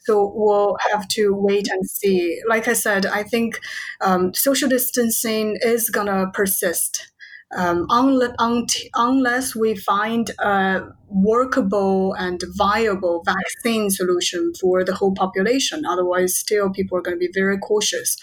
So 0.00 0.32
we'll 0.34 0.76
have 0.92 1.08
to 1.08 1.34
wait 1.34 1.68
and 1.68 1.84
see. 1.88 2.40
Like 2.48 2.68
I 2.68 2.74
said, 2.74 3.06
I 3.06 3.22
think 3.22 3.58
um, 4.00 4.34
social 4.34 4.68
distancing 4.68 5.58
is 5.62 5.90
gonna 5.90 6.30
persist 6.32 7.12
um, 7.54 7.86
unless 7.88 9.54
we 9.54 9.76
find 9.76 10.30
a 10.40 10.88
workable 11.08 12.12
and 12.14 12.42
viable 12.56 13.22
vaccine 13.24 13.88
solution 13.88 14.52
for 14.60 14.84
the 14.84 14.94
whole 14.94 15.14
population. 15.14 15.84
Otherwise, 15.86 16.34
still 16.34 16.70
people 16.70 16.98
are 16.98 17.02
going 17.02 17.16
to 17.16 17.20
be 17.20 17.30
very 17.32 17.56
cautious, 17.58 18.16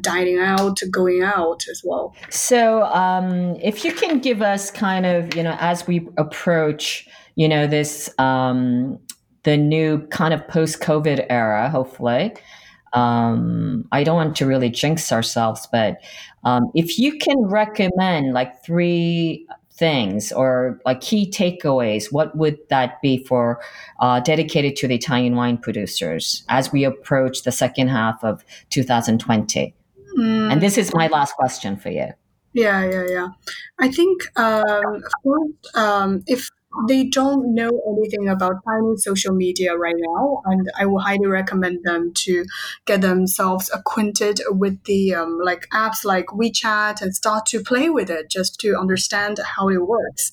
dining 0.00 0.38
out, 0.38 0.80
going 0.90 1.22
out 1.22 1.64
as 1.70 1.82
well. 1.84 2.14
So, 2.28 2.82
um, 2.84 3.56
if 3.62 3.84
you 3.84 3.92
can 3.92 4.18
give 4.18 4.42
us 4.42 4.70
kind 4.70 5.06
of, 5.06 5.36
you 5.36 5.44
know, 5.44 5.56
as 5.60 5.86
we 5.86 6.08
approach, 6.16 7.06
you 7.36 7.48
know, 7.48 7.66
this 7.68 8.10
um, 8.18 8.98
the 9.46 9.56
new 9.56 10.04
kind 10.08 10.34
of 10.34 10.46
post-COVID 10.48 11.24
era, 11.30 11.70
hopefully. 11.70 12.34
Um, 12.92 13.86
I 13.92 14.02
don't 14.02 14.16
want 14.16 14.34
to 14.36 14.46
really 14.46 14.70
jinx 14.70 15.12
ourselves, 15.12 15.68
but 15.70 15.98
um, 16.42 16.70
if 16.74 16.98
you 16.98 17.16
can 17.16 17.38
recommend 17.42 18.34
like 18.34 18.64
three 18.64 19.46
things 19.72 20.32
or 20.32 20.80
like 20.84 21.00
key 21.00 21.30
takeaways, 21.30 22.12
what 22.12 22.36
would 22.36 22.58
that 22.70 23.00
be 23.02 23.24
for 23.24 23.60
uh, 24.00 24.18
dedicated 24.18 24.74
to 24.76 24.88
the 24.88 24.96
Italian 24.96 25.36
wine 25.36 25.58
producers 25.58 26.42
as 26.48 26.72
we 26.72 26.82
approach 26.82 27.42
the 27.44 27.52
second 27.52 27.86
half 27.86 28.24
of 28.24 28.44
2020? 28.70 29.74
Mm. 30.18 30.52
And 30.52 30.60
this 30.60 30.76
is 30.76 30.92
my 30.92 31.06
last 31.06 31.34
question 31.36 31.76
for 31.76 31.90
you. 31.90 32.08
Yeah, 32.52 32.90
yeah, 32.90 33.06
yeah. 33.08 33.28
I 33.78 33.92
think 33.92 34.22
um, 34.36 35.04
first, 35.22 35.76
um, 35.76 36.24
if 36.26 36.50
they 36.88 37.04
don't 37.04 37.54
know 37.54 37.70
anything 37.88 38.28
about 38.28 38.56
Chinese 38.64 39.04
social 39.04 39.34
media 39.34 39.76
right 39.76 39.96
now, 39.98 40.42
and 40.44 40.70
I 40.78 40.86
will 40.86 41.00
highly 41.00 41.26
recommend 41.26 41.80
them 41.84 42.12
to 42.24 42.44
get 42.86 43.00
themselves 43.00 43.70
acquainted 43.72 44.40
with 44.48 44.82
the 44.84 45.14
um, 45.14 45.38
like 45.42 45.68
apps 45.72 46.04
like 46.04 46.26
WeChat 46.26 47.02
and 47.02 47.14
start 47.14 47.46
to 47.46 47.62
play 47.62 47.88
with 47.90 48.10
it 48.10 48.30
just 48.30 48.60
to 48.60 48.76
understand 48.76 49.38
how 49.56 49.68
it 49.68 49.86
works, 49.86 50.30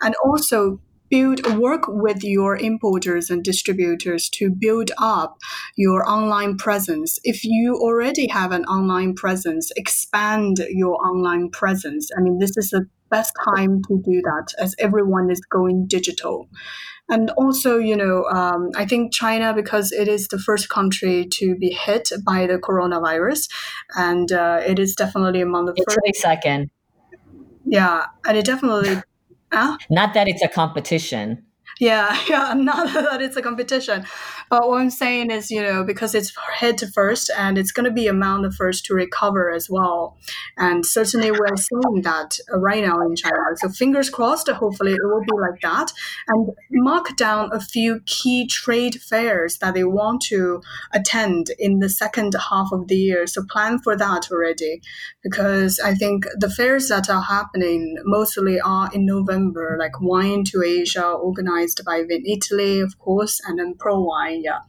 and 0.00 0.14
also 0.24 0.80
build 1.12 1.46
work 1.58 1.82
with 1.88 2.24
your 2.24 2.56
importers 2.56 3.28
and 3.28 3.44
distributors 3.44 4.30
to 4.30 4.48
build 4.50 4.90
up 4.96 5.36
your 5.76 6.08
online 6.08 6.56
presence. 6.56 7.18
If 7.22 7.44
you 7.44 7.76
already 7.76 8.28
have 8.28 8.50
an 8.50 8.64
online 8.64 9.14
presence 9.14 9.70
expand 9.76 10.64
your 10.70 10.96
online 11.06 11.50
presence. 11.50 12.08
I 12.16 12.22
mean 12.22 12.38
this 12.38 12.56
is 12.56 12.70
the 12.70 12.88
best 13.12 13.32
time 13.44 13.80
to 13.88 14.02
do 14.04 14.20
that 14.22 14.48
as 14.58 14.74
everyone 14.78 15.30
is 15.30 15.40
going 15.56 15.86
digital 15.86 16.48
and 17.08 17.30
also 17.42 17.78
you 17.78 17.96
know 17.96 18.24
um, 18.38 18.70
i 18.74 18.84
think 18.86 19.12
china 19.12 19.52
because 19.54 19.92
it 19.92 20.08
is 20.08 20.28
the 20.28 20.38
first 20.38 20.68
country 20.68 21.26
to 21.38 21.54
be 21.56 21.70
hit 21.70 22.10
by 22.26 22.46
the 22.46 22.58
coronavirus 22.58 23.48
and 23.96 24.32
uh, 24.32 24.60
it 24.66 24.78
is 24.78 24.94
definitely 24.94 25.42
among 25.42 25.66
the 25.66 25.74
first 25.86 25.98
Italy 25.98 26.12
second. 26.14 26.70
yeah 27.64 28.06
and 28.26 28.36
it 28.36 28.44
definitely 28.44 28.96
uh, 29.52 29.76
Not 29.90 30.14
that 30.14 30.28
it's 30.28 30.42
a 30.42 30.48
competition. 30.48 31.44
Yeah, 31.80 32.18
yeah, 32.28 32.54
not 32.54 32.92
that 32.92 33.22
it's 33.22 33.36
a 33.36 33.42
competition. 33.42 34.06
But 34.50 34.68
what 34.68 34.82
I'm 34.82 34.90
saying 34.90 35.30
is, 35.30 35.50
you 35.50 35.62
know, 35.62 35.82
because 35.82 36.14
it's 36.14 36.36
head 36.52 36.76
to 36.78 36.86
first 36.86 37.30
and 37.36 37.56
it's 37.56 37.72
going 37.72 37.84
to 37.84 37.90
be 37.90 38.06
among 38.06 38.42
the 38.42 38.50
first 38.50 38.84
to 38.86 38.94
recover 38.94 39.50
as 39.50 39.70
well. 39.70 40.18
And 40.58 40.84
certainly 40.84 41.30
we're 41.30 41.56
seeing 41.56 42.02
that 42.02 42.38
right 42.52 42.84
now 42.84 43.00
in 43.00 43.16
China. 43.16 43.36
So 43.56 43.70
fingers 43.70 44.10
crossed, 44.10 44.48
hopefully 44.48 44.92
it 44.92 45.00
will 45.02 45.22
be 45.22 45.40
like 45.40 45.60
that. 45.62 45.92
And 46.28 46.50
mark 46.70 47.16
down 47.16 47.50
a 47.52 47.60
few 47.60 48.00
key 48.04 48.46
trade 48.46 49.00
fairs 49.00 49.58
that 49.58 49.72
they 49.74 49.84
want 49.84 50.20
to 50.22 50.60
attend 50.92 51.50
in 51.58 51.78
the 51.78 51.88
second 51.88 52.34
half 52.50 52.72
of 52.72 52.88
the 52.88 52.96
year. 52.96 53.26
So 53.26 53.44
plan 53.44 53.78
for 53.78 53.96
that 53.96 54.30
already. 54.30 54.82
Because 55.22 55.80
I 55.80 55.94
think 55.94 56.26
the 56.36 56.50
fairs 56.50 56.88
that 56.88 57.08
are 57.08 57.22
happening 57.22 57.96
mostly 58.04 58.60
are 58.60 58.90
in 58.92 59.06
November, 59.06 59.76
like 59.78 60.00
Wine 60.00 60.44
to 60.44 60.62
Asia, 60.62 61.06
organized 61.06 61.61
by 61.84 62.02
Vinitaly, 62.02 62.82
of 62.82 62.98
course, 62.98 63.40
and 63.46 63.58
then 63.58 63.74
ProWine, 63.74 64.40
yeah. 64.42 64.60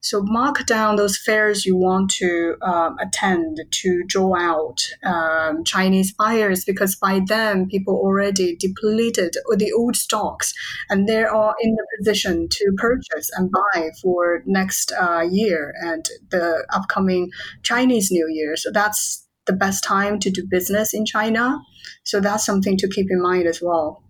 So 0.00 0.22
mark 0.22 0.64
down 0.64 0.96
those 0.96 1.16
fairs 1.18 1.66
you 1.66 1.76
want 1.76 2.10
to 2.12 2.54
um, 2.62 2.96
attend 3.00 3.58
to 3.68 4.02
draw 4.06 4.36
out 4.38 4.86
um, 5.04 5.64
Chinese 5.64 6.12
buyers 6.12 6.64
because 6.64 6.94
by 6.94 7.20
then 7.26 7.66
people 7.68 7.94
already 7.94 8.56
depleted 8.56 9.34
the 9.56 9.72
old 9.72 9.96
stocks 9.96 10.54
and 10.88 11.08
they 11.08 11.24
are 11.24 11.54
in 11.60 11.72
the 11.72 11.86
position 11.98 12.48
to 12.48 12.72
purchase 12.76 13.28
and 13.36 13.50
buy 13.50 13.90
for 14.00 14.42
next 14.46 14.92
uh, 14.92 15.20
year 15.28 15.74
and 15.80 16.06
the 16.30 16.64
upcoming 16.72 17.30
Chinese 17.62 18.10
New 18.10 18.28
Year. 18.30 18.56
So 18.56 18.70
that's 18.72 19.26
the 19.46 19.52
best 19.52 19.82
time 19.82 20.20
to 20.20 20.30
do 20.30 20.46
business 20.48 20.94
in 20.94 21.06
China. 21.06 21.58
So 22.04 22.20
that's 22.20 22.46
something 22.46 22.76
to 22.76 22.88
keep 22.88 23.08
in 23.10 23.20
mind 23.20 23.48
as 23.48 23.60
well. 23.60 24.04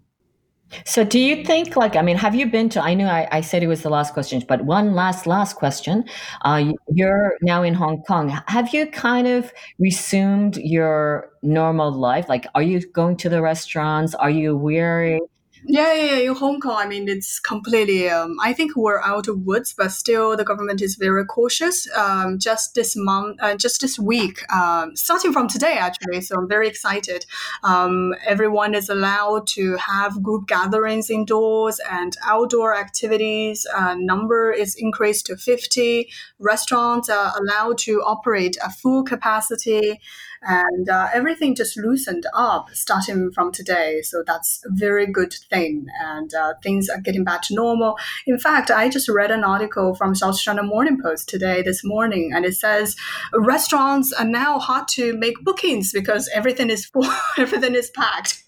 So, 0.85 1.05
do 1.05 1.19
you 1.19 1.45
think, 1.45 1.77
like, 1.77 1.97
I 1.97 2.03
mean, 2.03 2.17
have 2.17 2.35
you 2.35 2.47
been 2.47 2.69
to? 2.71 2.83
I 2.83 2.95
know 2.95 3.07
I, 3.07 3.27
I 3.33 3.41
said 3.41 3.63
it 3.63 3.69
was 3.69 3.83
the 3.83 3.91
last 3.91 4.13
question, 4.13 4.43
but 4.47 4.65
one 4.65 4.95
last, 4.95 5.27
last 5.27 5.55
question. 5.57 6.05
Uh, 6.43 6.73
you're 6.93 7.35
now 7.43 7.63
in 7.63 7.75
Hong 7.75 8.03
Kong. 8.03 8.29
Have 8.47 8.75
you 8.75 8.87
kind 8.87 9.27
of 9.27 9.53
resumed 9.79 10.57
your 10.59 11.31
normal 11.43 11.91
life? 11.91 12.29
Like, 12.29 12.47
are 12.55 12.63
you 12.63 12.81
going 12.93 13.17
to 13.19 13.29
the 13.29 13.41
restaurants? 13.41 14.15
Are 14.15 14.31
you 14.31 14.57
wearing 14.57 15.21
Yeah, 15.71 15.93
yeah, 15.93 16.15
yeah, 16.15 16.31
in 16.31 16.35
Hong 16.35 16.61
Kong, 16.61 16.77
I 16.79 16.87
mean, 16.87 17.11
it's 17.11 17.39
completely. 17.39 18.09
Um, 18.09 18.39
I 18.43 18.55
think 18.55 18.75
we're 18.75 19.03
out 19.03 19.29
of 19.29 19.43
woods, 19.43 19.75
but 19.77 19.93
still, 19.93 20.35
the 20.35 20.43
government 20.43 20.81
is 20.81 20.95
very 20.95 21.27
cautious. 21.27 21.87
Um, 21.95 22.39
just 22.39 22.75
this 22.75 22.97
month, 22.97 23.37
uh, 23.43 23.55
just 23.55 23.83
this 23.83 23.99
week, 23.99 24.51
um, 24.51 24.97
starting 24.97 25.31
from 25.31 25.47
today, 25.47 25.77
actually. 25.79 26.23
So 26.23 26.37
I'm 26.37 26.49
very 26.49 26.69
excited. 26.69 27.27
Um, 27.65 28.15
everyone 28.27 28.75
is 28.75 28.89
allowed 28.89 29.47
to 29.49 29.77
have 29.77 30.23
group 30.23 30.49
gatherings 30.49 31.11
indoors 31.11 31.79
and 31.91 32.17
outdoor 32.25 32.75
activities. 32.75 33.67
Uh, 33.77 33.95
number 33.95 34.51
is 34.51 34.75
increased 34.75 35.27
to 35.27 35.37
50. 35.37 36.09
Restaurants 36.39 37.11
are 37.11 37.35
allowed 37.39 37.77
to 37.81 38.01
operate 38.07 38.57
at 38.65 38.73
full 38.73 39.03
capacity 39.03 40.01
and 40.43 40.89
uh, 40.89 41.09
everything 41.13 41.55
just 41.55 41.77
loosened 41.77 42.27
up 42.35 42.69
starting 42.73 43.31
from 43.33 43.53
today. 43.53 44.03
So 44.03 44.23
that's 44.27 44.63
a 44.65 44.71
very 44.71 45.07
good 45.07 45.35
thing, 45.51 45.87
and 46.03 46.33
uh, 46.35 46.55
things 46.63 46.89
are 46.89 47.01
getting 47.01 47.25
back 47.25 47.43
to 47.43 47.55
normal. 47.55 47.97
In 48.27 48.39
fact, 48.39 48.71
I 48.71 48.89
just 48.89 49.09
read 49.09 49.31
an 49.31 49.45
article 49.45 49.95
from 49.95 50.15
South 50.15 50.39
China 50.39 50.63
Morning 50.63 51.01
Post 51.01 51.29
today, 51.29 51.63
this 51.63 51.85
morning, 51.85 52.33
and 52.35 52.45
it 52.45 52.57
says 52.57 52.97
restaurants 53.35 54.13
are 54.13 54.25
now 54.25 54.59
hard 54.59 54.89
to 54.89 55.17
make 55.17 55.43
bookings 55.43 55.93
because 55.93 56.29
everything 56.35 56.71
is 56.71 56.87
full, 56.87 57.07
everything 57.39 57.75
is 57.75 57.91
packed. 57.91 58.45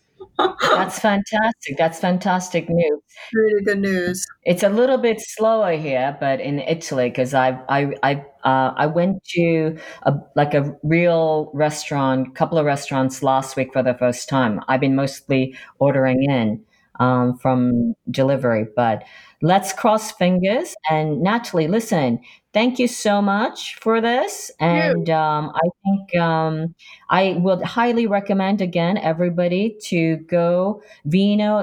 That's 0.75 0.99
fantastic. 0.99 1.77
That's 1.77 1.99
fantastic 1.99 2.69
news. 2.69 3.01
Really 3.35 3.65
good 3.65 3.81
news. 3.81 4.25
It's 4.45 4.63
a 4.63 4.69
little 4.69 4.99
bit 4.99 5.21
slower 5.21 5.73
here, 5.73 6.17
but 6.21 6.41
in 6.41 6.61
Italy, 6.61 7.09
because 7.11 7.35
I 7.35 7.59
I 7.69 7.95
I 8.03 8.15
uh, 8.45 8.73
I 8.77 8.87
went 8.87 9.23
to 9.37 9.77
a, 10.05 10.15
like 10.37 10.55
a 10.55 10.75
real 10.83 11.51
restaurant, 11.55 12.35
couple 12.35 12.59
of 12.59 12.65
restaurants 12.67 13.23
last 13.23 13.57
week 13.57 13.73
for 13.73 13.83
the 13.83 13.95
first 13.95 14.29
time. 14.29 14.61
I've 14.69 14.81
been 14.81 14.97
mostly 14.97 15.55
ordering 15.79 16.23
in 16.23 16.63
um, 16.99 17.37
from 17.39 17.95
delivery, 18.11 18.67
but 18.77 19.03
let's 19.43 19.73
cross 19.73 20.13
fingers. 20.13 20.75
And 20.91 21.21
Natalie, 21.23 21.69
listen, 21.69 22.21
thank 22.53 22.79
you 22.79 22.89
so 22.89 23.23
much 23.23 23.77
for 23.77 24.01
this. 24.01 24.51
And 24.59 25.09
um, 25.11 25.53
I 25.55 25.69
think 25.85 26.17
um, 26.17 26.75
I 27.09 27.37
would 27.39 27.63
highly 27.63 28.07
recommend 28.07 28.61
again 28.61 28.99
everybody 28.99 29.77
to 29.85 30.17
go 30.29 30.83
vino-joy.com 31.05 31.63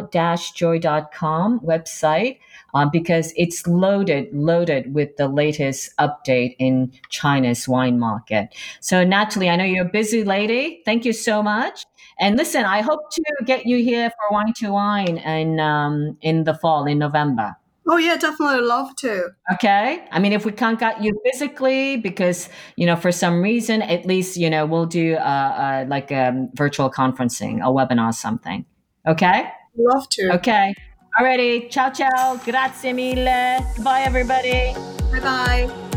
website 1.60 2.40
uh, 2.74 2.90
because 2.90 3.34
it's 3.36 3.68
loaded, 3.68 4.34
loaded 4.34 4.94
with 4.94 5.18
the 5.18 5.28
latest 5.28 5.96
update 5.98 6.56
in 6.60 6.92
China's 7.10 7.68
wine 7.68 8.00
market. 8.00 8.56
So 8.80 9.04
Natalie, 9.04 9.50
I 9.50 9.56
know 9.56 9.66
you're 9.66 9.86
a 9.86 9.90
busy 9.90 10.24
lady. 10.24 10.82
Thank 10.86 11.06
you 11.06 11.14
so 11.14 11.44
much. 11.44 11.86
And 12.20 12.36
listen, 12.38 12.66
I 12.66 12.82
hope 12.82 13.12
to 13.12 13.24
get 13.46 13.66
you 13.68 13.84
here 13.84 14.10
for 14.10 14.34
Wine 14.34 14.54
to 14.58 14.72
Wine 14.72 15.18
in 15.18 15.60
um, 15.60 16.18
in 16.22 16.46
the 16.46 16.56
fall 16.56 16.86
in 16.86 16.98
November. 16.98 17.56
Oh 17.90 17.98
yeah, 17.98 18.18
definitely 18.18 18.62
love 18.62 18.96
to. 18.98 19.30
Okay. 19.54 20.06
I 20.12 20.20
mean, 20.20 20.34
if 20.34 20.46
we 20.46 20.52
can't 20.52 20.78
get 20.80 21.02
you 21.02 21.18
physically 21.24 21.98
because 21.98 22.50
you 22.76 22.86
know 22.86 22.96
for 22.96 23.12
some 23.12 23.42
reason, 23.42 23.82
at 23.82 24.06
least 24.06 24.36
you 24.38 24.50
know 24.50 24.66
we'll 24.66 24.86
do 24.86 25.16
uh, 25.16 25.20
uh, 25.20 25.86
like 25.88 26.12
a 26.12 26.30
um, 26.30 26.50
virtual 26.54 26.92
conferencing, 26.92 27.60
a 27.60 27.72
webinar, 27.72 28.14
something. 28.14 28.66
Okay. 29.08 29.50
Love 29.78 30.10
to. 30.10 30.34
Okay. 30.36 30.74
Alrighty. 31.20 31.70
Ciao, 31.70 31.90
ciao. 31.90 32.40
Grazie 32.44 32.94
mille. 32.94 33.64
Bye, 33.84 34.02
everybody. 34.02 34.74
Bye 35.12 35.20
bye. 35.22 35.88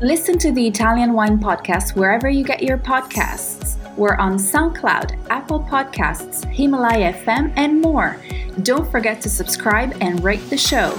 Listen 0.00 0.38
to 0.38 0.52
the 0.52 0.66
Italian 0.66 1.14
Wine 1.14 1.38
Podcast 1.38 1.96
wherever 1.96 2.28
you 2.28 2.44
get 2.44 2.62
your 2.62 2.78
podcasts. 2.78 3.78
We're 3.96 4.16
on 4.16 4.34
SoundCloud, 4.34 5.16
Apple 5.30 5.60
Podcasts, 5.60 6.44
Himalaya 6.52 7.12
FM, 7.12 7.52
and 7.56 7.80
more. 7.80 8.20
Don't 8.62 8.90
forget 8.90 9.20
to 9.22 9.30
subscribe 9.30 9.96
and 10.00 10.22
rate 10.22 10.50
the 10.50 10.58
show. 10.58 10.98